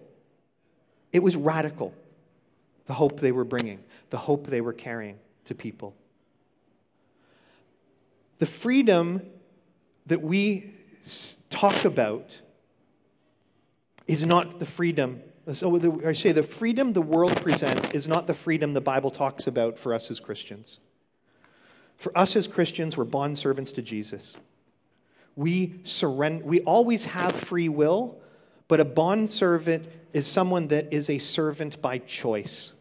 It 1.12 1.22
was 1.22 1.36
radical, 1.36 1.94
the 2.86 2.94
hope 2.94 3.20
they 3.20 3.32
were 3.32 3.44
bringing, 3.44 3.78
the 4.10 4.18
hope 4.18 4.46
they 4.48 4.60
were 4.60 4.72
carrying 4.72 5.18
to 5.44 5.54
people. 5.54 5.94
The 8.38 8.46
freedom 8.46 9.22
that 10.06 10.20
we 10.22 10.70
talk 11.50 11.84
about 11.84 12.40
is 14.06 14.26
not 14.26 14.58
the 14.58 14.66
freedom. 14.66 15.22
So 15.52 15.78
the, 15.78 16.08
I 16.08 16.12
say 16.12 16.32
the 16.32 16.42
freedom 16.42 16.92
the 16.92 17.02
world 17.02 17.40
presents 17.40 17.90
is 17.90 18.08
not 18.08 18.26
the 18.26 18.34
freedom 18.34 18.72
the 18.74 18.80
Bible 18.80 19.10
talks 19.10 19.46
about 19.46 19.78
for 19.78 19.94
us 19.94 20.10
as 20.10 20.20
Christians. 20.20 20.80
For 21.96 22.16
us 22.18 22.34
as 22.36 22.48
Christians, 22.48 22.96
we're 22.96 23.04
bondservants 23.04 23.72
to 23.74 23.82
Jesus. 23.82 24.36
We 25.36 25.74
surrender. 25.84 26.44
We 26.44 26.60
always 26.60 27.06
have 27.06 27.32
free 27.32 27.68
will, 27.68 28.20
but 28.68 28.80
a 28.80 28.84
bondservant 28.84 29.86
is 30.12 30.26
someone 30.26 30.68
that 30.68 30.92
is 30.92 31.10
a 31.10 31.18
servant 31.18 31.80
by 31.82 31.98
choice. 31.98 32.72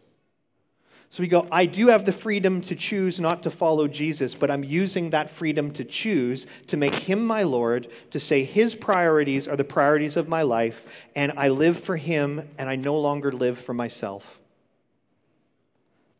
So 1.09 1.21
we 1.21 1.27
go, 1.27 1.47
I 1.51 1.67
do 1.67 1.89
have 1.89 2.05
the 2.05 2.11
freedom 2.11 2.61
to 2.61 2.75
choose 2.75 3.19
not 3.19 3.43
to 3.43 3.51
follow 3.51 3.87
Jesus, 3.87 4.33
but 4.33 4.49
I'm 4.49 4.63
using 4.63 5.11
that 5.11 5.29
freedom 5.29 5.69
to 5.73 5.83
choose 5.83 6.47
to 6.67 6.75
make 6.75 6.95
him 6.95 7.23
my 7.23 7.43
Lord, 7.43 7.87
to 8.09 8.19
say 8.19 8.43
his 8.43 8.73
priorities 8.73 9.47
are 9.47 9.55
the 9.55 9.63
priorities 9.63 10.17
of 10.17 10.27
my 10.27 10.41
life, 10.41 11.07
and 11.15 11.31
I 11.37 11.49
live 11.49 11.79
for 11.79 11.97
him, 11.97 12.49
and 12.57 12.67
I 12.67 12.77
no 12.77 12.97
longer 12.97 13.31
live 13.31 13.59
for 13.59 13.75
myself. 13.75 14.39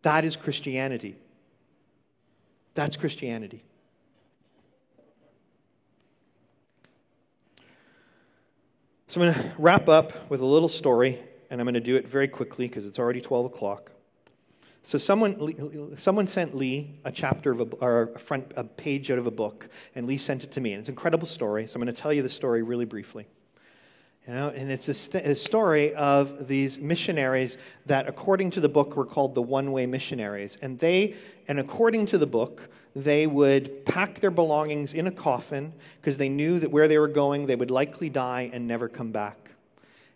That 0.04 0.26
is 0.26 0.36
Christianity. 0.36 1.16
That's 2.76 2.96
Christianity. 2.96 3.64
So 9.14 9.22
I'm 9.22 9.32
going 9.32 9.44
to 9.44 9.52
wrap 9.60 9.90
up 9.90 10.28
with 10.32 10.42
a 10.42 10.46
little 10.46 10.68
story, 10.68 11.20
and 11.52 11.62
I'm 11.62 11.66
going 11.66 11.76
to 11.76 11.80
do 11.80 11.96
it 11.96 12.08
very 12.08 12.28
quickly 12.28 12.68
because 12.68 12.88
it's 12.88 12.98
already 12.98 13.22
12 13.22 13.46
o'clock. 13.46 13.92
So 14.82 14.98
someone, 14.98 15.96
someone 15.98 16.26
sent 16.26 16.56
Lee 16.56 17.00
a 17.06 17.12
chapter 17.12 17.52
of 17.52 17.60
a, 17.60 17.64
or 17.76 18.02
a 18.16 18.18
front 18.18 18.54
a 18.56 18.64
page 18.64 19.12
out 19.12 19.20
of 19.20 19.28
a 19.28 19.32
book, 19.32 19.70
and 19.94 20.08
Lee 20.08 20.18
sent 20.18 20.44
it 20.44 20.52
to 20.54 20.62
me. 20.62 20.74
And 20.74 20.80
it's 20.80 20.90
an 20.90 20.94
incredible 20.94 21.28
story. 21.28 21.68
So 21.68 21.76
I'm 21.76 21.84
going 21.84 21.94
to 21.94 22.02
tell 22.02 22.12
you 22.12 22.24
the 22.24 22.28
story 22.28 22.64
really 22.64 22.86
briefly. 22.86 23.28
You 24.28 24.34
know, 24.34 24.50
and 24.50 24.72
it's 24.72 24.88
a, 24.88 24.96
st- 24.96 25.26
a 25.28 25.36
story 25.36 25.94
of 25.94 26.48
these 26.48 26.80
missionaries 26.80 27.60
that, 27.86 28.10
according 28.10 28.50
to 28.50 28.62
the 28.62 28.70
book, 28.70 28.96
were 28.96 29.06
called 29.06 29.36
the 29.36 29.44
one-way 29.44 29.86
missionaries. 29.86 30.58
And 30.60 30.80
they, 30.80 31.14
and 31.48 31.60
according 31.60 32.08
to 32.08 32.18
the 32.18 32.26
book, 32.26 32.68
they 32.96 33.26
would 33.26 33.86
pack 33.86 34.20
their 34.20 34.32
belongings 34.32 34.94
in 34.94 35.08
a 35.08 35.12
coffin 35.12 35.74
because 36.00 36.18
they 36.18 36.30
knew 36.30 36.60
that 36.60 36.72
where 36.72 36.88
they 36.88 36.98
were 36.98 37.08
going, 37.08 37.46
they 37.46 37.56
would 37.56 37.72
likely 37.72 38.10
die 38.10 38.50
and 38.54 38.68
never 38.68 38.88
come 38.88 39.12
back. 39.12 39.52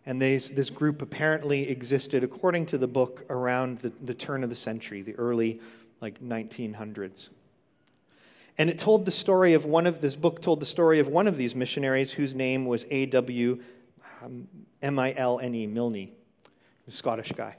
And 0.05 0.21
these, 0.21 0.51
this 0.51 0.69
group 0.69 1.01
apparently 1.01 1.69
existed, 1.69 2.23
according 2.23 2.67
to 2.67 2.77
the 2.77 2.87
book, 2.87 3.25
around 3.29 3.79
the, 3.79 3.91
the 4.01 4.13
turn 4.13 4.43
of 4.43 4.49
the 4.49 4.55
century, 4.55 5.01
the 5.01 5.15
early 5.15 5.59
like 5.99 6.21
1900s. 6.21 7.29
And 8.57 8.69
it 8.69 8.77
told 8.77 9.05
the 9.05 9.11
story 9.11 9.53
of 9.53 9.65
one 9.65 9.85
of 9.85 10.01
this 10.01 10.15
book 10.15 10.41
told 10.41 10.59
the 10.59 10.65
story 10.65 10.99
of 10.99 11.07
one 11.07 11.27
of 11.27 11.37
these 11.37 11.55
missionaries 11.55 12.11
whose 12.11 12.33
name 12.33 12.65
was 12.65 12.85
A.W. 12.89 13.61
Um, 14.23 14.47
M-I-L-N-E, 14.81 15.67
Milne, 15.67 16.09
a 16.87 16.91
Scottish 16.91 17.31
guy. 17.33 17.57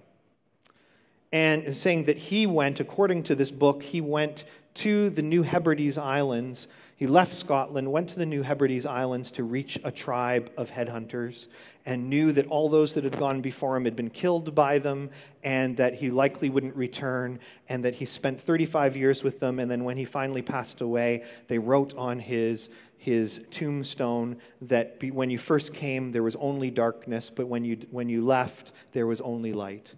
And 1.31 1.77
saying 1.77 2.05
that 2.05 2.17
he 2.17 2.47
went, 2.47 2.81
according 2.81 3.25
to 3.25 3.35
this 3.35 3.51
book, 3.51 3.83
he 3.83 4.01
went 4.01 4.45
to 4.75 5.11
the 5.11 5.23
New 5.23 5.43
Hebrides 5.43 5.99
Islands 5.99 6.69
he 6.99 7.07
left 7.07 7.33
Scotland, 7.33 7.93
went 7.93 8.09
to 8.09 8.19
the 8.19 8.27
New 8.27 8.43
Hebrides 8.43 8.85
Islands 8.85 9.31
to 9.33 9.45
reach 9.45 9.79
a 9.85 9.93
tribe 9.93 10.51
of 10.57 10.73
headhunters, 10.73 11.47
and 11.87 12.11
knew 12.11 12.33
that 12.33 12.49
all 12.49 12.69
those 12.69 12.95
that 12.95 13.05
had 13.05 13.17
gone 13.17 13.41
before 13.41 13.77
him 13.77 13.85
had 13.85 13.95
been 13.95 14.11
killed 14.11 14.53
by 14.53 14.81
them, 14.81 15.11
and 15.45 15.77
that 15.77 15.95
he 15.95 16.11
likely 16.11 16.51
wouldn't 16.51 16.75
return, 16.75 17.39
and 17.69 17.85
that 17.85 17.95
he 17.95 18.05
spent 18.05 18.41
35 18.41 18.97
years 18.97 19.23
with 19.23 19.39
them. 19.39 19.61
And 19.61 19.71
then 19.71 19.85
when 19.85 19.97
he 19.97 20.05
finally 20.05 20.43
passed 20.43 20.81
away, 20.81 21.23
they 21.47 21.61
wrote 21.61 21.95
on 21.97 22.19
his, 22.19 22.69
his 22.97 23.47
tombstone 23.53 24.39
that 24.63 24.99
be, 24.99 25.13
when 25.13 25.31
you 25.31 25.39
first 25.39 25.73
came, 25.73 26.11
there 26.11 26.25
was 26.25 26.35
only 26.35 26.69
darkness, 26.69 27.31
but 27.31 27.47
when 27.47 27.65
you, 27.65 27.79
when 27.93 28.09
you 28.09 28.27
left, 28.27 28.73
there 28.91 29.07
was 29.07 29.21
only 29.21 29.53
light. 29.53 29.95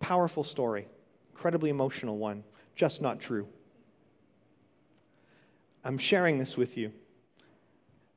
Powerful 0.00 0.44
story, 0.44 0.88
incredibly 1.34 1.68
emotional 1.68 2.16
one, 2.16 2.42
just 2.74 3.00
not 3.00 3.20
true. 3.20 3.48
I'm 5.84 5.98
sharing 5.98 6.38
this 6.38 6.56
with 6.56 6.76
you 6.76 6.92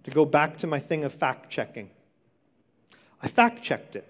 to 0.03 0.11
go 0.11 0.23
back 0.23 0.57
to 0.59 0.67
my 0.67 0.79
thing 0.79 1.03
of 1.03 1.13
fact 1.13 1.49
checking. 1.49 1.89
I 3.21 3.27
fact 3.27 3.61
checked 3.61 3.95
it. 3.95 4.07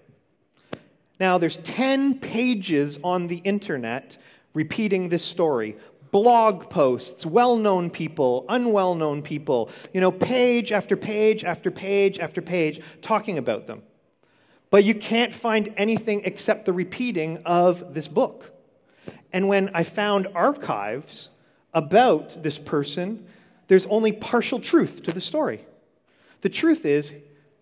Now, 1.18 1.38
there's 1.38 1.56
10 1.58 2.20
pages 2.20 2.98
on 3.02 3.26
the 3.26 3.38
internet 3.38 4.16
repeating 4.54 5.08
this 5.08 5.24
story. 5.24 5.76
Blog 6.12 6.70
posts, 6.70 7.26
well 7.26 7.56
known 7.56 7.90
people, 7.90 8.44
unwell 8.48 8.94
known 8.94 9.22
people, 9.22 9.70
you 9.92 10.00
know, 10.00 10.12
page 10.12 10.70
after 10.70 10.96
page 10.96 11.44
after 11.44 11.70
page 11.70 12.18
after 12.18 12.40
page 12.40 12.80
talking 13.02 13.36
about 13.36 13.66
them. 13.66 13.82
But 14.70 14.84
you 14.84 14.94
can't 14.94 15.34
find 15.34 15.72
anything 15.76 16.22
except 16.24 16.64
the 16.64 16.72
repeating 16.72 17.38
of 17.44 17.94
this 17.94 18.06
book. 18.06 18.52
And 19.32 19.48
when 19.48 19.70
I 19.74 19.82
found 19.82 20.28
archives 20.34 21.30
about 21.74 22.42
this 22.42 22.58
person, 22.58 23.26
there's 23.68 23.86
only 23.86 24.12
partial 24.12 24.58
truth 24.58 25.02
to 25.04 25.12
the 25.12 25.20
story. 25.20 25.64
The 26.40 26.48
truth 26.48 26.84
is, 26.84 27.14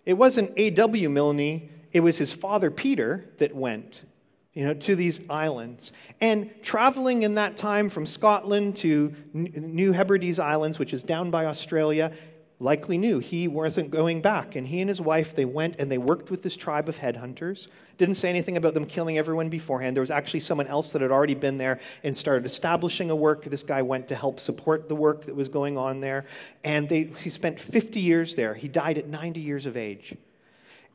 it 0.04 0.14
wasn't 0.14 0.52
A.W. 0.56 1.10
Milne, 1.10 1.68
it 1.92 2.00
was 2.00 2.18
his 2.18 2.32
father 2.32 2.70
Peter 2.70 3.24
that 3.38 3.54
went 3.54 4.04
you 4.52 4.64
know, 4.64 4.72
to 4.72 4.96
these 4.96 5.20
islands. 5.28 5.92
And 6.20 6.50
traveling 6.62 7.24
in 7.24 7.34
that 7.34 7.58
time 7.58 7.90
from 7.90 8.06
Scotland 8.06 8.76
to 8.76 9.14
New 9.34 9.92
Hebrides 9.92 10.38
Islands, 10.38 10.78
which 10.78 10.94
is 10.94 11.02
down 11.02 11.30
by 11.30 11.44
Australia, 11.44 12.12
likely 12.58 12.96
knew 12.96 13.18
he 13.18 13.46
wasn't 13.46 13.90
going 13.90 14.22
back. 14.22 14.56
And 14.56 14.66
he 14.66 14.80
and 14.80 14.88
his 14.88 15.00
wife, 15.00 15.34
they 15.34 15.44
went 15.44 15.76
and 15.78 15.90
they 15.92 15.98
worked 15.98 16.30
with 16.30 16.42
this 16.42 16.56
tribe 16.56 16.88
of 16.88 16.98
headhunters. 16.98 17.68
Didn't 17.98 18.14
say 18.14 18.30
anything 18.30 18.56
about 18.56 18.74
them 18.74 18.86
killing 18.86 19.18
everyone 19.18 19.48
beforehand. 19.48 19.96
There 19.96 20.02
was 20.02 20.10
actually 20.10 20.40
someone 20.40 20.66
else 20.66 20.92
that 20.92 21.02
had 21.02 21.10
already 21.10 21.34
been 21.34 21.58
there 21.58 21.80
and 22.02 22.16
started 22.16 22.46
establishing 22.46 23.10
a 23.10 23.16
work. 23.16 23.44
This 23.44 23.62
guy 23.62 23.82
went 23.82 24.08
to 24.08 24.14
help 24.14 24.40
support 24.40 24.88
the 24.88 24.96
work 24.96 25.24
that 25.24 25.34
was 25.34 25.48
going 25.48 25.76
on 25.76 26.00
there. 26.00 26.24
And 26.64 26.88
they, 26.88 27.04
he 27.04 27.30
spent 27.30 27.60
50 27.60 28.00
years 28.00 28.36
there. 28.36 28.54
He 28.54 28.68
died 28.68 28.96
at 28.96 29.06
90 29.06 29.40
years 29.40 29.66
of 29.66 29.76
age. 29.76 30.14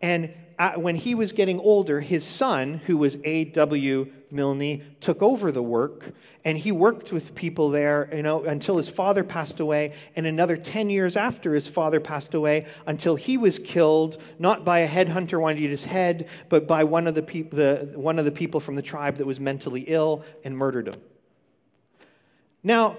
And 0.02 0.34
when 0.76 0.96
he 0.96 1.16
was 1.16 1.32
getting 1.32 1.60
older, 1.60 2.02
his 2.02 2.24
son, 2.24 2.76
who 2.86 2.98
was 2.98 3.18
A.W. 3.24 4.12
Milne, 4.30 4.96
took 5.00 5.22
over 5.22 5.52
the 5.52 5.64
work, 5.64 6.14
and 6.46 6.58
he 6.58 6.72
worked 6.72 7.12
with 7.12 7.34
people 7.36 7.70
there, 7.70 8.10
you 8.14 8.22
know, 8.22 8.44
until 8.44 8.78
his 8.78 8.88
father 8.88 9.24
passed 9.24 9.60
away, 9.60 9.94
and 10.16 10.28
another 10.28 10.56
10 10.58 10.90
years 10.90 11.18
after 11.18 11.54
his 11.54 11.68
father 11.68 12.00
passed 12.00 12.34
away, 12.34 12.66
until 12.86 13.16
he 13.16 13.38
was 13.38 13.60
killed, 13.60 14.22
not 14.40 14.64
by 14.64 14.80
a 14.80 14.88
headhunter 14.88 15.42
wanting 15.42 15.64
to 15.64 15.70
his 15.70 15.86
head, 15.86 16.30
but 16.48 16.68
by 16.68 16.84
one 16.84 17.08
of 17.08 17.16
the, 17.16 17.24
peop- 17.24 17.52
the, 17.52 17.92
one 17.96 18.20
of 18.20 18.26
the 18.26 18.32
people 18.32 18.60
from 18.60 18.76
the 18.76 18.82
tribe 18.82 19.16
that 19.16 19.26
was 19.26 19.40
mentally 19.40 19.86
ill 19.88 20.24
and 20.44 20.56
murdered 20.56 20.88
him. 20.88 21.02
Now, 22.64 22.98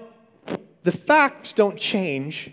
the 0.81 0.91
facts 0.91 1.53
don't 1.53 1.77
change 1.77 2.51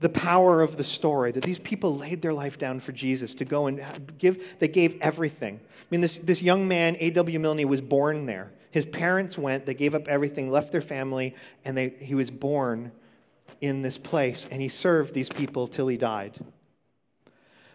the 0.00 0.08
power 0.08 0.60
of 0.60 0.76
the 0.76 0.84
story 0.84 1.32
that 1.32 1.42
these 1.42 1.58
people 1.58 1.96
laid 1.96 2.20
their 2.20 2.32
life 2.32 2.58
down 2.58 2.80
for 2.80 2.92
Jesus 2.92 3.34
to 3.36 3.44
go 3.44 3.66
and 3.66 3.82
give, 4.18 4.58
they 4.58 4.68
gave 4.68 5.00
everything. 5.00 5.58
I 5.62 5.84
mean, 5.90 6.02
this, 6.02 6.18
this 6.18 6.42
young 6.42 6.68
man, 6.68 6.96
A.W. 7.00 7.40
Milne, 7.40 7.66
was 7.66 7.80
born 7.80 8.26
there. 8.26 8.52
His 8.70 8.84
parents 8.84 9.38
went, 9.38 9.64
they 9.64 9.74
gave 9.74 9.94
up 9.94 10.06
everything, 10.06 10.50
left 10.50 10.70
their 10.70 10.82
family, 10.82 11.34
and 11.64 11.76
they, 11.76 11.88
he 11.88 12.14
was 12.14 12.30
born 12.30 12.92
in 13.62 13.80
this 13.80 13.96
place, 13.96 14.46
and 14.50 14.60
he 14.60 14.68
served 14.68 15.14
these 15.14 15.30
people 15.30 15.66
till 15.66 15.88
he 15.88 15.96
died. 15.96 16.36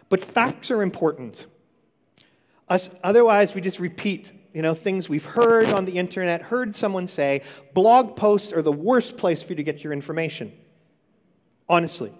But 0.08 0.22
facts 0.22 0.70
are 0.70 0.82
important. 0.82 1.46
Us, 2.68 2.94
otherwise, 3.02 3.54
we 3.54 3.60
just 3.60 3.80
repeat 3.80 4.30
you 4.52 4.62
know, 4.62 4.74
things 4.74 5.08
we've 5.08 5.24
heard 5.24 5.70
on 5.70 5.86
the 5.86 5.92
internet, 5.92 6.42
heard 6.42 6.74
someone 6.74 7.06
say, 7.06 7.42
blog 7.72 8.16
posts 8.16 8.52
are 8.52 8.62
the 8.62 8.70
worst 8.70 9.16
place 9.16 9.42
for 9.42 9.52
you 9.52 9.56
to 9.56 9.62
get 9.62 9.82
your 9.82 9.94
information 9.94 10.52
honestly. 11.68 12.12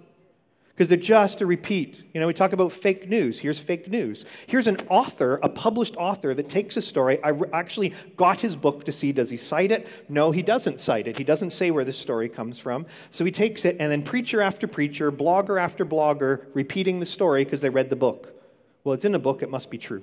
Because 0.70 0.88
they're 0.88 0.96
just 0.96 1.42
a 1.42 1.46
repeat. 1.46 2.02
You 2.14 2.20
know, 2.20 2.26
we 2.26 2.32
talk 2.32 2.54
about 2.54 2.72
fake 2.72 3.06
news. 3.06 3.38
Here's 3.38 3.60
fake 3.60 3.88
news. 3.88 4.24
Here's 4.46 4.66
an 4.66 4.78
author, 4.88 5.38
a 5.42 5.48
published 5.50 5.96
author, 5.96 6.32
that 6.32 6.48
takes 6.48 6.78
a 6.78 6.82
story. 6.82 7.22
I 7.22 7.34
actually 7.52 7.92
got 8.16 8.40
his 8.40 8.56
book 8.56 8.84
to 8.84 8.92
see 8.92 9.12
does 9.12 9.28
he 9.28 9.36
cite 9.36 9.70
it? 9.70 9.86
No, 10.08 10.30
he 10.30 10.42
doesn't 10.42 10.80
cite 10.80 11.06
it. 11.08 11.18
He 11.18 11.24
doesn't 11.24 11.50
say 11.50 11.70
where 11.70 11.84
the 11.84 11.92
story 11.92 12.30
comes 12.30 12.58
from. 12.58 12.86
So 13.10 13.22
he 13.24 13.30
takes 13.30 13.66
it, 13.66 13.76
and 13.80 13.92
then 13.92 14.02
preacher 14.02 14.40
after 14.40 14.66
preacher, 14.66 15.12
blogger 15.12 15.60
after 15.60 15.84
blogger, 15.84 16.46
repeating 16.54 17.00
the 17.00 17.06
story 17.06 17.44
because 17.44 17.60
they 17.60 17.70
read 17.70 17.90
the 17.90 17.96
book. 17.96 18.34
Well, 18.82 18.94
it's 18.94 19.04
in 19.04 19.14
a 19.14 19.18
book, 19.18 19.42
it 19.42 19.50
must 19.50 19.70
be 19.70 19.78
true. 19.78 20.02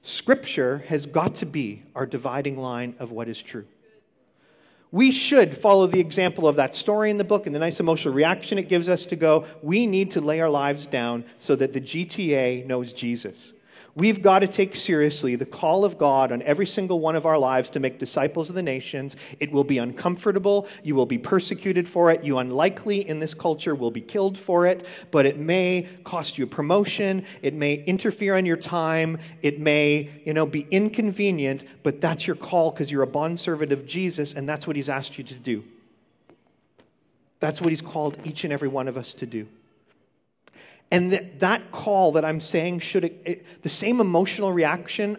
Scripture 0.00 0.84
has 0.86 1.04
got 1.04 1.34
to 1.36 1.46
be 1.46 1.82
our 1.94 2.06
dividing 2.06 2.56
line 2.56 2.94
of 2.98 3.12
what 3.12 3.28
is 3.28 3.42
true. 3.42 3.66
We 4.96 5.12
should 5.12 5.54
follow 5.54 5.86
the 5.86 6.00
example 6.00 6.48
of 6.48 6.56
that 6.56 6.74
story 6.74 7.10
in 7.10 7.18
the 7.18 7.24
book 7.24 7.44
and 7.44 7.54
the 7.54 7.58
nice 7.58 7.80
emotional 7.80 8.14
reaction 8.14 8.56
it 8.56 8.66
gives 8.66 8.88
us 8.88 9.04
to 9.08 9.14
go, 9.14 9.44
we 9.60 9.86
need 9.86 10.12
to 10.12 10.22
lay 10.22 10.40
our 10.40 10.48
lives 10.48 10.86
down 10.86 11.26
so 11.36 11.54
that 11.56 11.74
the 11.74 11.82
GTA 11.82 12.64
knows 12.64 12.94
Jesus. 12.94 13.52
We've 13.96 14.20
got 14.20 14.40
to 14.40 14.46
take 14.46 14.76
seriously 14.76 15.36
the 15.36 15.46
call 15.46 15.82
of 15.82 15.96
God 15.96 16.30
on 16.30 16.42
every 16.42 16.66
single 16.66 17.00
one 17.00 17.16
of 17.16 17.24
our 17.24 17.38
lives 17.38 17.70
to 17.70 17.80
make 17.80 17.98
disciples 17.98 18.50
of 18.50 18.54
the 18.54 18.62
nations. 18.62 19.16
It 19.40 19.50
will 19.50 19.64
be 19.64 19.78
uncomfortable. 19.78 20.68
You 20.82 20.94
will 20.94 21.06
be 21.06 21.16
persecuted 21.16 21.88
for 21.88 22.10
it. 22.10 22.22
You 22.22 22.36
unlikely 22.36 23.08
in 23.08 23.20
this 23.20 23.32
culture 23.32 23.74
will 23.74 23.90
be 23.90 24.02
killed 24.02 24.36
for 24.36 24.66
it, 24.66 24.86
but 25.10 25.24
it 25.24 25.38
may 25.38 25.88
cost 26.04 26.36
you 26.36 26.44
a 26.44 26.46
promotion. 26.46 27.24
It 27.40 27.54
may 27.54 27.76
interfere 27.76 28.36
on 28.36 28.44
your 28.44 28.58
time. 28.58 29.18
It 29.40 29.60
may, 29.60 30.10
you 30.26 30.34
know, 30.34 30.44
be 30.44 30.66
inconvenient, 30.70 31.64
but 31.82 32.02
that's 32.02 32.26
your 32.26 32.36
call 32.36 32.72
because 32.72 32.92
you're 32.92 33.02
a 33.02 33.06
bondservant 33.06 33.72
of 33.72 33.86
Jesus 33.86 34.34
and 34.34 34.46
that's 34.46 34.66
what 34.66 34.76
he's 34.76 34.90
asked 34.90 35.16
you 35.16 35.24
to 35.24 35.34
do. 35.34 35.64
That's 37.40 37.62
what 37.62 37.70
he's 37.70 37.82
called 37.82 38.18
each 38.24 38.44
and 38.44 38.52
every 38.52 38.68
one 38.68 38.88
of 38.88 38.98
us 38.98 39.14
to 39.14 39.26
do. 39.26 39.48
And 40.90 41.12
that, 41.12 41.40
that 41.40 41.72
call 41.72 42.12
that 42.12 42.24
I'm 42.24 42.40
saying 42.40 42.78
should, 42.80 43.04
it, 43.04 43.62
the 43.62 43.68
same 43.68 44.00
emotional 44.00 44.52
reaction 44.52 45.16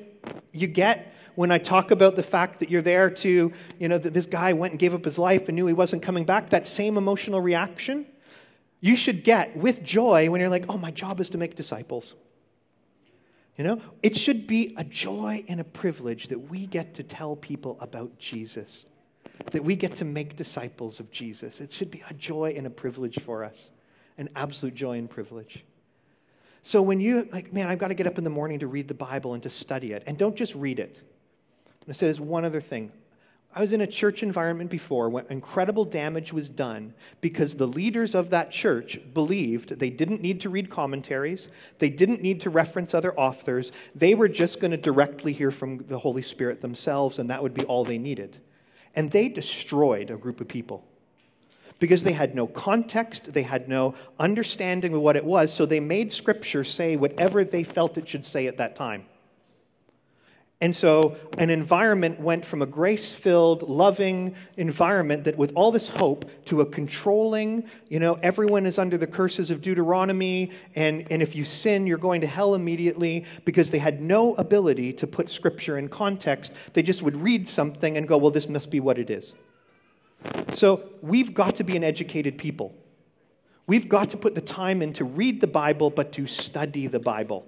you 0.51 0.67
get 0.67 1.13
when 1.36 1.51
I 1.51 1.58
talk 1.58 1.91
about 1.91 2.15
the 2.15 2.23
fact 2.23 2.60
that 2.60 2.71
you're 2.71 2.82
there 2.82 3.10
to, 3.10 3.51
you 3.77 3.88
know, 3.88 3.97
that 3.97 4.13
this 4.13 4.25
guy 4.25 4.53
went 4.53 4.71
and 4.71 4.80
gave 4.80 4.93
up 4.93 5.03
his 5.03 5.19
life 5.19 5.47
and 5.47 5.56
knew 5.56 5.67
he 5.67 5.73
wasn't 5.73 6.01
coming 6.01 6.25
back, 6.25 6.49
that 6.49 6.65
same 6.65 6.97
emotional 6.97 7.41
reaction 7.41 8.06
you 8.80 8.95
should 8.95 9.23
get 9.23 9.56
with 9.56 9.84
joy 9.84 10.30
when 10.30 10.39
you're 10.39 10.49
like, 10.49 10.65
oh, 10.69 10.77
my 10.77 10.91
job 10.91 11.19
is 11.19 11.30
to 11.32 11.38
make 11.38 11.56
disciples. 11.56 12.15
You 13.58 13.63
know, 13.63 13.82
it 14.03 14.15
should 14.15 14.45
be 14.45 14.75
a 14.77 14.84
joy 14.84 15.43
and 15.47 15.60
a 15.60 15.63
privilege 15.63 16.27
that 16.27 16.38
we 16.38 16.67
get 16.67 16.93
to 16.95 17.03
tell 17.03 17.36
people 17.36 17.77
about 17.82 18.19
Jesus, 18.19 18.86
that 19.51 19.63
we 19.63 19.75
get 19.75 19.95
to 19.95 20.06
make 20.06 20.36
disciples 20.36 20.99
of 20.99 21.12
Jesus. 21.12 21.60
It 21.60 21.71
should 21.71 21.89
be 21.89 22.03
a 22.08 22.13
joy 22.13 22.53
and 22.56 22.67
a 22.67 22.69
privilege 22.69 23.19
for 23.19 23.43
us 23.43 23.71
an 24.17 24.30
absolute 24.36 24.75
joy 24.75 24.97
and 24.97 25.10
privilege. 25.10 25.63
So 26.63 26.82
when 26.82 26.99
you, 26.99 27.30
like, 27.32 27.53
man, 27.53 27.69
I've 27.69 27.80
got 27.80 27.88
to 27.89 27.93
get 27.93 28.08
up 28.08 28.17
in 28.17 28.23
the 28.23 28.30
morning 28.30 28.60
to 28.60 28.67
read 28.67 28.88
the 28.88 28.93
Bible 28.93 29.34
and 29.34 29.43
to 29.43 29.49
study 29.49 29.93
it, 29.93 30.03
and 30.06 30.17
don't 30.17 30.36
just 30.36 30.53
read 30.53 30.80
it. 30.80 31.01
I'm 31.65 31.86
going 31.86 31.88
to 31.88 31.93
say 31.93 32.08
there's 32.08 32.19
one 32.19 32.43
other 32.43 32.60
thing. 32.60 32.91
I 33.56 33.62
was 33.62 33.71
in 33.71 33.82
a 33.82 33.88
church 33.88 34.21
environment 34.21 34.69
before 34.69 35.10
when 35.10 35.25
incredible 35.30 35.86
damage 35.86 36.34
was 36.34 36.49
done 36.49 36.93
because 37.21 37.56
the 37.56 37.65
leaders 37.65 38.13
of 38.13 38.30
that 38.32 38.51
church 38.51 38.99
believed 39.13 39.80
they 39.80 39.89
didn't 39.89 40.21
need 40.21 40.41
to 40.41 40.49
read 40.49 40.69
commentaries, 40.69 41.47
they 41.80 41.89
didn't 41.89 42.21
need 42.21 42.41
to 42.41 42.49
reference 42.49 42.93
other 42.93 43.17
authors, 43.17 43.71
they 43.95 44.13
were 44.13 44.27
just 44.27 44.60
going 44.60 44.71
to 44.71 44.77
directly 44.77 45.34
hear 45.34 45.49
from 45.49 45.77
the 45.88 45.99
Holy 45.99 46.21
Spirit 46.21 46.60
themselves, 46.60 47.17
and 47.17 47.30
that 47.30 47.41
would 47.41 47.53
be 47.53 47.63
all 47.63 47.86
they 47.86 47.97
needed. 47.97 48.39
And 48.93 49.10
they 49.10 49.30
destroyed 49.30 50.12
a 50.12 50.17
group 50.17 50.41
of 50.41 50.47
people 50.47 50.84
because 51.80 52.04
they 52.04 52.13
had 52.13 52.36
no 52.36 52.48
context, 52.48 53.34
they 53.34 53.44
had 53.44 53.68
no 53.68 53.94
understanding 54.20 54.94
of 54.94 55.02
what 55.02 55.16
it 55.16 55.26
was, 55.26 55.54
so 55.54 55.66
they 55.66 55.80
made 55.80 56.12
Scripture 56.12 56.63
say 56.63 56.96
whatever 56.96 57.44
they 57.44 57.63
felt 57.63 57.98
it 57.98 58.08
should 58.08 58.26
say 58.26 58.48
at 58.48 58.58
that 58.58 58.76
time. 58.76 59.06
And 60.60 60.76
so 60.76 61.16
an 61.38 61.52
environment 61.52 62.20
went 62.20 62.44
from 62.44 62.63
a 62.63 62.66
grace 62.66 63.13
filled, 63.13 63.62
loving 63.70 64.34
environment 64.56 65.26
that 65.26 65.38
with 65.38 65.52
all 65.56 65.72
this 65.72 65.88
hope 65.88 66.26
to 66.46 66.62
a 66.62 66.66
controlling, 66.66 67.66
you 67.90 68.00
know, 68.00 68.16
everyone 68.24 68.66
is 68.66 68.80
under 68.80 68.98
the 68.98 69.06
curses 69.06 69.52
of 69.52 69.62
Deuteronomy, 69.62 70.50
and, 70.76 71.06
and 71.12 71.22
if 71.22 71.36
you 71.36 71.44
sin, 71.44 71.86
you're 71.86 72.00
going 72.00 72.22
to 72.22 72.28
hell 72.28 72.56
immediately 72.56 73.24
because 73.46 73.70
they 73.70 73.78
had 73.78 74.02
no 74.02 74.34
ability 74.34 74.94
to 74.94 75.06
put 75.06 75.30
scripture 75.30 75.78
in 75.78 75.90
context. 75.90 76.54
They 76.74 76.82
just 76.82 77.04
would 77.04 77.16
read 77.16 77.48
something 77.48 77.96
and 77.96 78.08
go, 78.08 78.18
well, 78.18 78.32
this 78.32 78.50
must 78.50 78.72
be 78.72 78.80
what 78.80 78.98
it 78.98 79.12
is. 79.12 79.36
So 80.53 80.89
we've 81.01 81.34
got 81.34 81.56
to 81.56 81.63
be 81.63 81.77
an 81.77 81.84
educated 81.84 82.38
people. 82.38 82.73
We've 83.67 83.89
got 83.89 84.12
to 84.12 84.17
put 84.17 84.34
the 84.34 84.41
time 84.41 84.82
in 84.82 84.93
to 84.93 85.03
read 85.03 85.41
the 85.41 85.47
Bible, 85.47 85.89
but 85.89 86.13
to 86.13 86.25
study 86.25 86.88
the 86.88 86.99
Bible. 86.99 87.45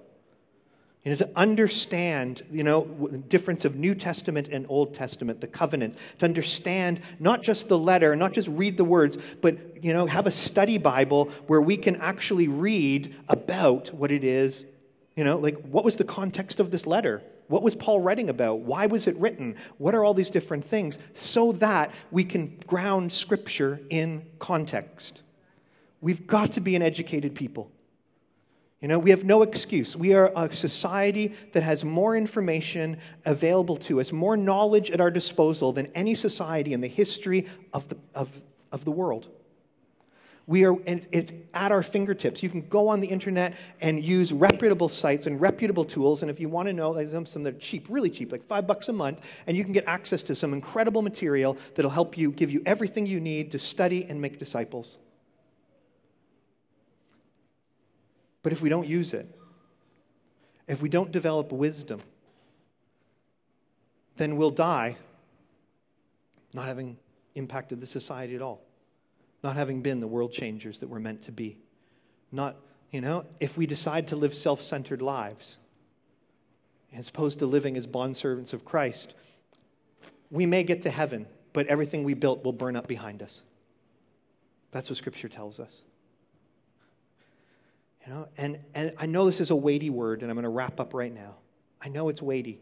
You 1.04 1.12
know, 1.12 1.18
to 1.18 1.30
understand, 1.36 2.42
you 2.52 2.64
know, 2.64 2.82
the 3.10 3.18
difference 3.18 3.64
of 3.64 3.78
New 3.78 3.96
Testament 3.96 4.50
and 4.50 4.66
Old 4.68 4.94
Testament, 4.94 5.40
the 5.40 5.48
covenants, 5.48 5.98
to 6.18 6.26
understand 6.26 7.00
not 7.20 7.42
just 7.42 7.70
the 7.70 7.78
letter, 7.78 8.18
not 8.18 8.34
just 8.34 8.50
read 8.50 8.76
the 8.76 8.84
words, 8.84 9.18
but, 9.42 9.82
you 9.82 9.94
know, 9.94 10.06
have 10.08 10.28
a 10.28 10.32
study 10.32 10.78
Bible 10.78 11.30
where 11.48 11.62
we 11.62 11.78
can 11.78 11.96
actually 11.96 12.50
read 12.50 13.16
about 13.30 13.94
what 13.94 14.12
it 14.12 14.26
is, 14.26 14.66
you 15.16 15.24
know, 15.24 15.38
like 15.38 15.58
what 15.62 15.86
was 15.86 15.96
the 15.96 16.04
context 16.04 16.60
of 16.60 16.70
this 16.70 16.86
letter? 16.86 17.24
What 17.50 17.64
was 17.64 17.76
Paul 17.76 18.00
writing 18.00 18.30
about? 18.30 18.60
Why 18.60 18.86
was 18.86 19.08
it 19.08 19.18
written? 19.18 19.56
What 19.80 19.96
are 19.96 20.06
all 20.06 20.14
these 20.14 20.30
different 20.30 20.64
things? 20.64 21.00
So 21.14 21.52
that 21.54 21.92
we 22.12 22.24
can 22.24 22.56
ground 22.68 23.12
Scripture 23.12 23.80
in 23.90 24.24
context. 24.38 25.24
We've 26.00 26.28
got 26.28 26.52
to 26.52 26.62
be 26.62 26.76
an 26.76 26.84
educated 26.84 27.34
people. 27.34 27.72
You 28.82 28.88
know, 28.88 29.00
we 29.00 29.10
have 29.10 29.24
no 29.24 29.42
excuse. 29.42 29.98
We 29.98 30.14
are 30.14 30.32
a 30.36 30.54
society 30.54 31.34
that 31.54 31.64
has 31.64 31.84
more 31.84 32.16
information 32.16 33.00
available 33.26 33.78
to 33.78 34.00
us, 34.00 34.12
more 34.12 34.38
knowledge 34.38 34.92
at 34.92 35.02
our 35.02 35.12
disposal 35.12 35.74
than 35.74 35.88
any 35.88 36.14
society 36.14 36.72
in 36.72 36.82
the 36.82 36.88
history 36.88 37.48
of 37.74 37.90
the, 37.90 37.98
of, 38.14 38.44
of 38.72 38.86
the 38.86 38.92
world. 38.92 39.28
We 40.50 40.66
are, 40.66 40.76
and 40.88 41.08
it's 41.12 41.32
at 41.54 41.72
our 41.72 41.84
fingertips. 41.84 42.42
You 42.42 42.50
can 42.50 42.68
go 42.70 42.88
on 42.88 43.02
the 43.02 43.08
internet 43.08 43.54
and 43.82 44.04
use 44.04 44.34
reputable 44.34 44.90
sites 44.90 45.28
and 45.28 45.40
reputable 45.40 45.86
tools. 45.86 46.24
And 46.24 46.32
if 46.32 46.40
you 46.40 46.50
want 46.50 46.68
to 46.68 46.74
know, 46.74 46.92
there's 46.92 47.12
some 47.30 47.44
that 47.44 47.56
are 47.56 47.60
cheap, 47.60 47.86
really 47.88 48.10
cheap, 48.10 48.32
like 48.32 48.42
five 48.42 48.66
bucks 48.66 48.90
a 48.90 48.94
month, 48.94 49.32
and 49.46 49.56
you 49.56 49.64
can 49.64 49.74
get 49.74 49.84
access 49.86 50.24
to 50.24 50.36
some 50.36 50.52
incredible 50.54 51.04
material 51.04 51.56
that'll 51.76 51.92
help 51.92 52.18
you, 52.18 52.32
give 52.32 52.50
you 52.50 52.64
everything 52.66 53.06
you 53.06 53.20
need 53.20 53.52
to 53.52 53.60
study 53.60 54.06
and 54.06 54.20
make 54.20 54.40
disciples. 54.40 54.98
But 58.42 58.52
if 58.52 58.64
we 58.64 58.70
don't 58.70 58.88
use 58.88 59.14
it, 59.14 59.28
if 60.68 60.82
we 60.82 60.90
don't 60.90 61.12
develop 61.12 61.52
wisdom, 61.52 62.02
then 64.16 64.36
we'll 64.36 64.50
die 64.50 64.98
not 66.56 66.66
having 66.66 66.98
impacted 67.36 67.80
the 67.80 67.86
society 67.86 68.34
at 68.34 68.42
all 68.42 68.64
not 69.44 69.56
having 69.56 69.82
been 69.82 70.00
the 70.00 70.08
world 70.08 70.32
changers 70.32 70.80
that 70.80 70.90
we're 70.90 71.00
meant 71.00 71.24
to 71.24 71.32
be. 71.32 71.58
Not, 72.32 72.56
you 72.92 73.02
know, 73.02 73.26
if 73.40 73.58
we 73.58 73.66
decide 73.66 74.08
to 74.08 74.16
live 74.16 74.34
self 74.34 74.62
centered 74.62 75.02
lives, 75.02 75.60
as 76.94 77.10
opposed 77.10 77.40
to 77.40 77.46
living 77.46 77.78
as 77.78 77.88
bondservants 77.88 78.54
of 78.54 78.66
Christ, 78.66 79.16
we 80.32 80.46
may 80.46 80.64
get 80.64 80.82
to 80.84 80.90
heaven, 80.90 81.28
but 81.54 81.68
everything 81.68 82.04
we 82.04 82.14
built 82.14 82.44
will 82.44 82.54
burn 82.54 82.76
up 82.76 82.88
behind 82.88 83.22
us. 83.22 83.44
That's 84.72 84.90
what 84.90 84.98
Scripture 84.98 85.30
tells 85.30 85.60
us. 85.60 85.84
You 88.06 88.14
know, 88.14 88.28
and, 88.38 88.60
and 88.74 88.94
I 88.98 89.06
know 89.06 89.26
this 89.26 89.42
is 89.42 89.52
a 89.52 89.56
weighty 89.56 89.90
word, 89.90 90.22
and 90.22 90.32
I'm 90.32 90.36
going 90.36 90.44
to 90.44 90.50
wrap 90.50 90.80
up 90.80 90.94
right 90.94 91.14
now. 91.14 91.36
I 91.82 91.90
know 91.90 92.10
it's 92.10 92.22
weighty. 92.22 92.60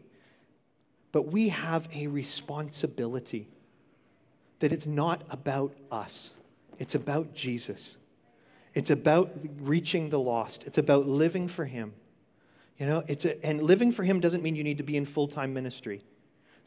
But 1.12 1.22
we 1.22 1.48
have 1.48 1.88
a 1.94 2.06
responsibility 2.06 3.48
that 4.58 4.72
it's 4.72 4.86
not 4.86 5.22
about 5.30 5.74
us, 5.90 6.36
it's 6.78 6.94
about 6.94 7.34
Jesus. 7.34 7.98
It's 8.74 8.90
about 8.90 9.30
reaching 9.60 10.10
the 10.10 10.20
lost, 10.20 10.66
it's 10.66 10.78
about 10.78 11.06
living 11.06 11.48
for 11.48 11.64
Him. 11.64 11.94
You 12.78 12.86
know, 12.86 13.02
it's 13.08 13.24
a, 13.24 13.44
and 13.44 13.60
living 13.60 13.90
for 13.90 14.04
Him 14.04 14.20
doesn't 14.20 14.42
mean 14.42 14.54
you 14.54 14.64
need 14.64 14.78
to 14.78 14.84
be 14.84 14.96
in 14.96 15.04
full 15.04 15.26
time 15.26 15.52
ministry. 15.52 16.02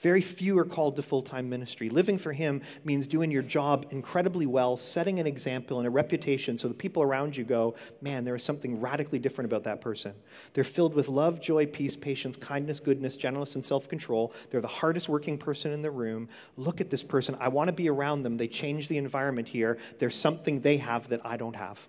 Very 0.02 0.22
few 0.22 0.58
are 0.58 0.66
called 0.66 0.96
to 0.96 1.04
full 1.04 1.22
time 1.22 1.48
ministry. 1.48 1.90
Living 1.90 2.18
for 2.18 2.34
Him 2.34 2.62
means 2.84 3.06
doing 3.06 3.30
your 3.30 3.44
job 3.44 3.86
incredibly 3.92 4.48
well, 4.48 4.76
setting 4.76 5.20
an 5.20 5.28
example 5.28 5.78
and 5.78 5.86
a 5.86 5.92
reputation 5.92 6.58
so 6.58 6.68
the 6.68 6.74
people 6.74 7.04
around 7.04 7.38
you 7.38 7.44
go, 7.44 7.76
man, 8.02 8.24
there 8.24 8.34
is 8.34 8.44
something 8.44 8.82
radically 8.82 9.20
different 9.20 9.50
about 9.50 9.64
that 9.66 9.80
person. 9.80 10.14
They're 10.54 10.64
filled 10.64 10.96
with 10.96 11.08
love, 11.08 11.40
joy, 11.40 11.68
peace, 11.68 11.96
patience, 11.96 12.36
kindness, 12.36 12.80
goodness, 12.80 13.16
gentleness, 13.16 13.54
and 13.54 13.64
self 13.64 13.88
control. 13.88 14.34
They're 14.50 14.60
the 14.60 14.68
hardest 14.68 15.08
working 15.08 15.38
person 15.38 15.72
in 15.72 15.84
the 15.84 15.92
room. 15.92 16.30
Look 16.58 16.82
at 16.82 16.90
this 16.90 17.04
person. 17.04 17.38
I 17.40 17.50
want 17.50 17.68
to 17.68 17.74
be 17.74 17.88
around 17.88 18.24
them. 18.24 18.38
They 18.38 18.48
change 18.48 18.88
the 18.88 18.98
environment 18.98 19.48
here. 19.48 19.78
There's 20.00 20.16
something 20.16 20.62
they 20.62 20.78
have 20.78 21.10
that 21.10 21.24
I 21.24 21.38
don't 21.38 21.56
have. 21.56 21.88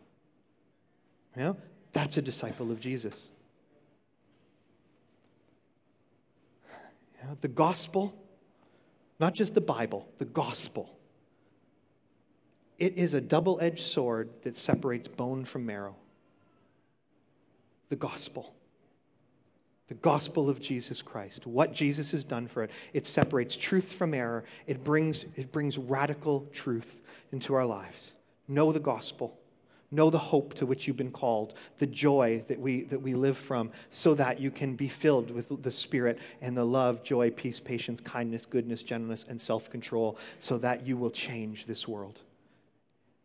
Yeah? 1.34 1.54
That's 1.92 2.18
a 2.18 2.22
disciple 2.22 2.70
of 2.70 2.78
Jesus. 2.78 3.32
The 7.40 7.48
gospel, 7.48 8.14
not 9.18 9.34
just 9.34 9.54
the 9.54 9.60
Bible, 9.60 10.08
the 10.18 10.24
gospel. 10.24 10.98
It 12.78 12.94
is 12.94 13.14
a 13.14 13.20
double 13.20 13.60
edged 13.60 13.80
sword 13.80 14.30
that 14.42 14.56
separates 14.56 15.08
bone 15.08 15.44
from 15.44 15.66
marrow. 15.66 15.96
The 17.88 17.96
gospel. 17.96 18.54
The 19.88 19.94
gospel 19.94 20.48
of 20.48 20.60
Jesus 20.60 21.02
Christ, 21.02 21.46
what 21.46 21.74
Jesus 21.74 22.12
has 22.12 22.24
done 22.24 22.46
for 22.46 22.62
it. 22.62 22.70
It 22.92 23.06
separates 23.06 23.56
truth 23.56 23.92
from 23.92 24.14
error. 24.14 24.44
It 24.66 24.82
brings, 24.82 25.24
it 25.36 25.52
brings 25.52 25.76
radical 25.76 26.48
truth 26.52 27.06
into 27.30 27.54
our 27.54 27.66
lives. 27.66 28.14
Know 28.48 28.72
the 28.72 28.80
gospel. 28.80 29.38
Know 29.92 30.10
the 30.10 30.18
hope 30.18 30.54
to 30.54 30.66
which 30.66 30.88
you've 30.88 30.96
been 30.96 31.12
called, 31.12 31.54
the 31.78 31.86
joy 31.86 32.42
that 32.48 32.58
we, 32.58 32.82
that 32.84 33.00
we 33.00 33.14
live 33.14 33.36
from, 33.36 33.70
so 33.90 34.14
that 34.14 34.40
you 34.40 34.50
can 34.50 34.74
be 34.74 34.88
filled 34.88 35.30
with 35.30 35.62
the 35.62 35.70
Spirit 35.70 36.18
and 36.40 36.56
the 36.56 36.64
love, 36.64 37.04
joy, 37.04 37.30
peace, 37.30 37.60
patience, 37.60 38.00
kindness, 38.00 38.46
goodness, 38.46 38.82
gentleness, 38.82 39.26
and 39.28 39.40
self 39.40 39.70
control, 39.70 40.18
so 40.38 40.58
that 40.58 40.86
you 40.86 40.96
will 40.96 41.10
change 41.10 41.66
this 41.66 41.86
world. 41.86 42.22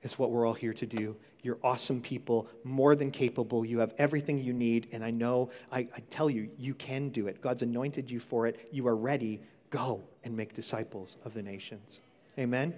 It's 0.02 0.20
what 0.20 0.30
we're 0.30 0.46
all 0.46 0.54
here 0.54 0.74
to 0.74 0.86
do. 0.86 1.16
You're 1.42 1.58
awesome 1.64 2.02
people, 2.02 2.48
more 2.64 2.96
than 2.96 3.12
capable. 3.12 3.66
You 3.66 3.80
have 3.80 3.94
everything 3.98 4.38
you 4.38 4.54
need. 4.54 4.88
And 4.92 5.04
I 5.04 5.12
know, 5.12 5.50
I, 5.72 5.80
I 5.96 6.02
tell 6.10 6.30
you, 6.30 6.50
you 6.58 6.74
can 6.74 7.10
do 7.10 7.28
it. 7.28 7.42
God's 7.42 7.62
anointed 7.62 8.12
you 8.12 8.20
for 8.20 8.48
it. 8.48 8.68
You 8.72 8.88
are 8.88 8.96
ready. 8.96 9.42
Go 9.70 10.04
and 10.24 10.36
make 10.36 10.54
disciples 10.54 11.18
of 11.24 11.34
the 11.34 11.42
nations. 11.42 12.02
Amen? 12.38 12.74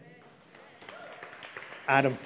Adam. 1.87 2.17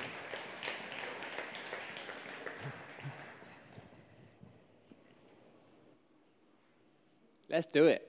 Let's 7.53 7.67
do 7.67 7.85
it. 7.85 8.01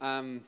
Um, 0.00 0.40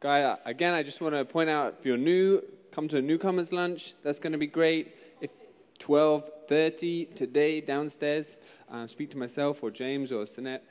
guy, 0.00 0.38
again, 0.46 0.72
I 0.72 0.82
just 0.82 1.02
want 1.02 1.14
to 1.14 1.22
point 1.26 1.50
out 1.50 1.74
if 1.78 1.84
you're 1.84 1.98
new, 1.98 2.42
come 2.72 2.88
to 2.88 2.96
a 2.96 3.02
newcomers 3.02 3.52
lunch. 3.52 3.92
That's 4.02 4.20
going 4.20 4.32
to 4.32 4.38
be 4.38 4.46
great. 4.46 4.96
If 5.20 5.32
12:30 5.80 7.14
today 7.14 7.60
downstairs, 7.60 8.40
uh, 8.70 8.86
speak 8.86 9.10
to 9.10 9.18
myself 9.18 9.62
or 9.62 9.70
James 9.70 10.12
or 10.12 10.24
Sinette. 10.24 10.62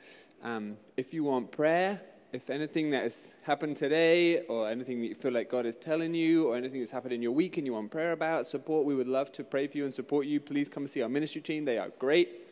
Um, 0.42 0.76
if 0.96 1.14
you 1.14 1.22
want 1.22 1.52
prayer, 1.52 2.00
if 2.32 2.50
anything 2.50 2.90
that 2.90 3.04
has 3.04 3.36
happened 3.44 3.76
today 3.76 4.40
or 4.46 4.68
anything 4.68 5.00
that 5.02 5.06
you 5.06 5.14
feel 5.14 5.30
like 5.30 5.48
God 5.48 5.66
is 5.66 5.76
telling 5.76 6.16
you 6.16 6.48
or 6.48 6.56
anything 6.56 6.80
that's 6.80 6.90
happened 6.90 7.12
in 7.12 7.22
your 7.22 7.30
week 7.30 7.58
and 7.58 7.64
you 7.64 7.74
want 7.74 7.92
prayer 7.92 8.10
about, 8.10 8.48
support, 8.48 8.84
we 8.84 8.96
would 8.96 9.06
love 9.06 9.30
to 9.34 9.44
pray 9.44 9.68
for 9.68 9.78
you 9.78 9.84
and 9.84 9.94
support 9.94 10.26
you. 10.26 10.40
Please 10.40 10.68
come 10.68 10.88
see 10.88 11.00
our 11.00 11.08
ministry 11.08 11.40
team. 11.40 11.64
They 11.64 11.78
are 11.78 11.90
great. 12.00 12.47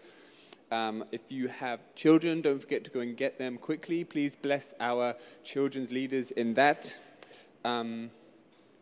Um, 0.71 1.05
if 1.13 1.31
you 1.31 1.49
have 1.49 1.81
children, 1.95 2.41
don't 2.41 2.59
forget 2.59 2.85
to 2.85 2.91
go 2.91 3.01
and 3.01 3.17
get 3.17 3.39
them 3.39 3.57
quickly. 3.57 4.05
Please 4.05 4.35
bless 4.35 4.75
our 4.81 5.15
children's 5.45 5.93
leaders 5.93 6.33
in 6.33 6.55
that. 6.55 6.97
Um, 7.65 8.11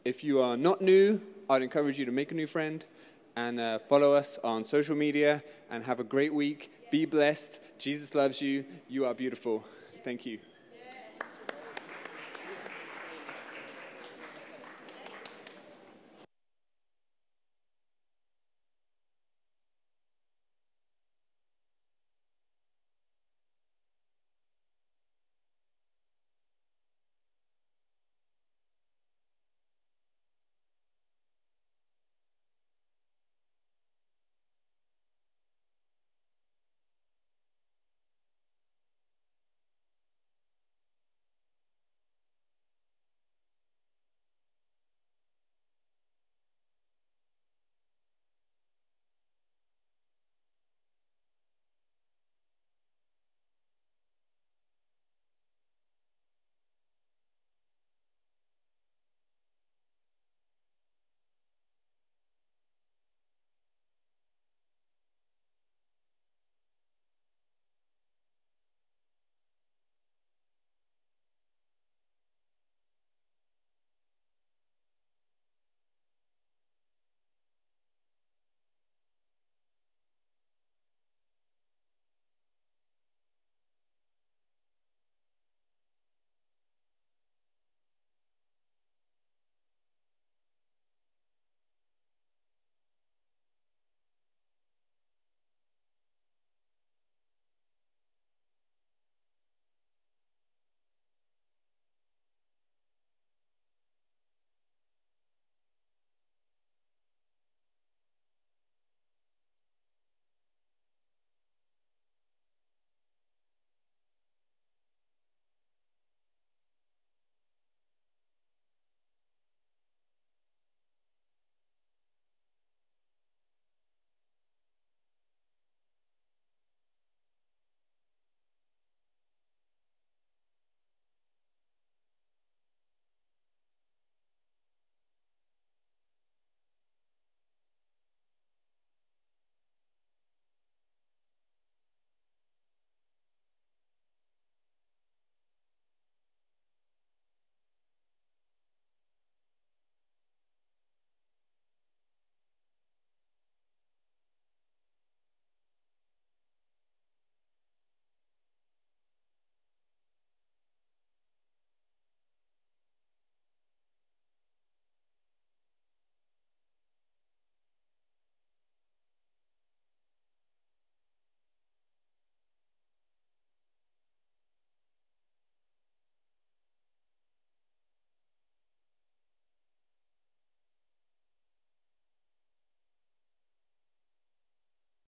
if 0.04 0.24
you 0.24 0.40
are 0.40 0.56
not 0.56 0.80
new, 0.80 1.20
I'd 1.48 1.62
encourage 1.62 1.98
you 1.98 2.06
to 2.06 2.12
make 2.12 2.32
a 2.32 2.34
new 2.34 2.46
friend 2.46 2.84
and 3.36 3.60
uh, 3.60 3.78
follow 3.80 4.14
us 4.14 4.38
on 4.38 4.64
social 4.64 4.96
media 4.96 5.42
and 5.70 5.84
have 5.84 6.00
a 6.00 6.04
great 6.04 6.32
week. 6.32 6.70
Be 6.90 7.04
blessed. 7.04 7.60
Jesus 7.78 8.14
loves 8.14 8.40
you. 8.40 8.64
You 8.88 9.06
are 9.06 9.14
beautiful. 9.14 9.64
Thank 10.04 10.24
you. 10.24 10.38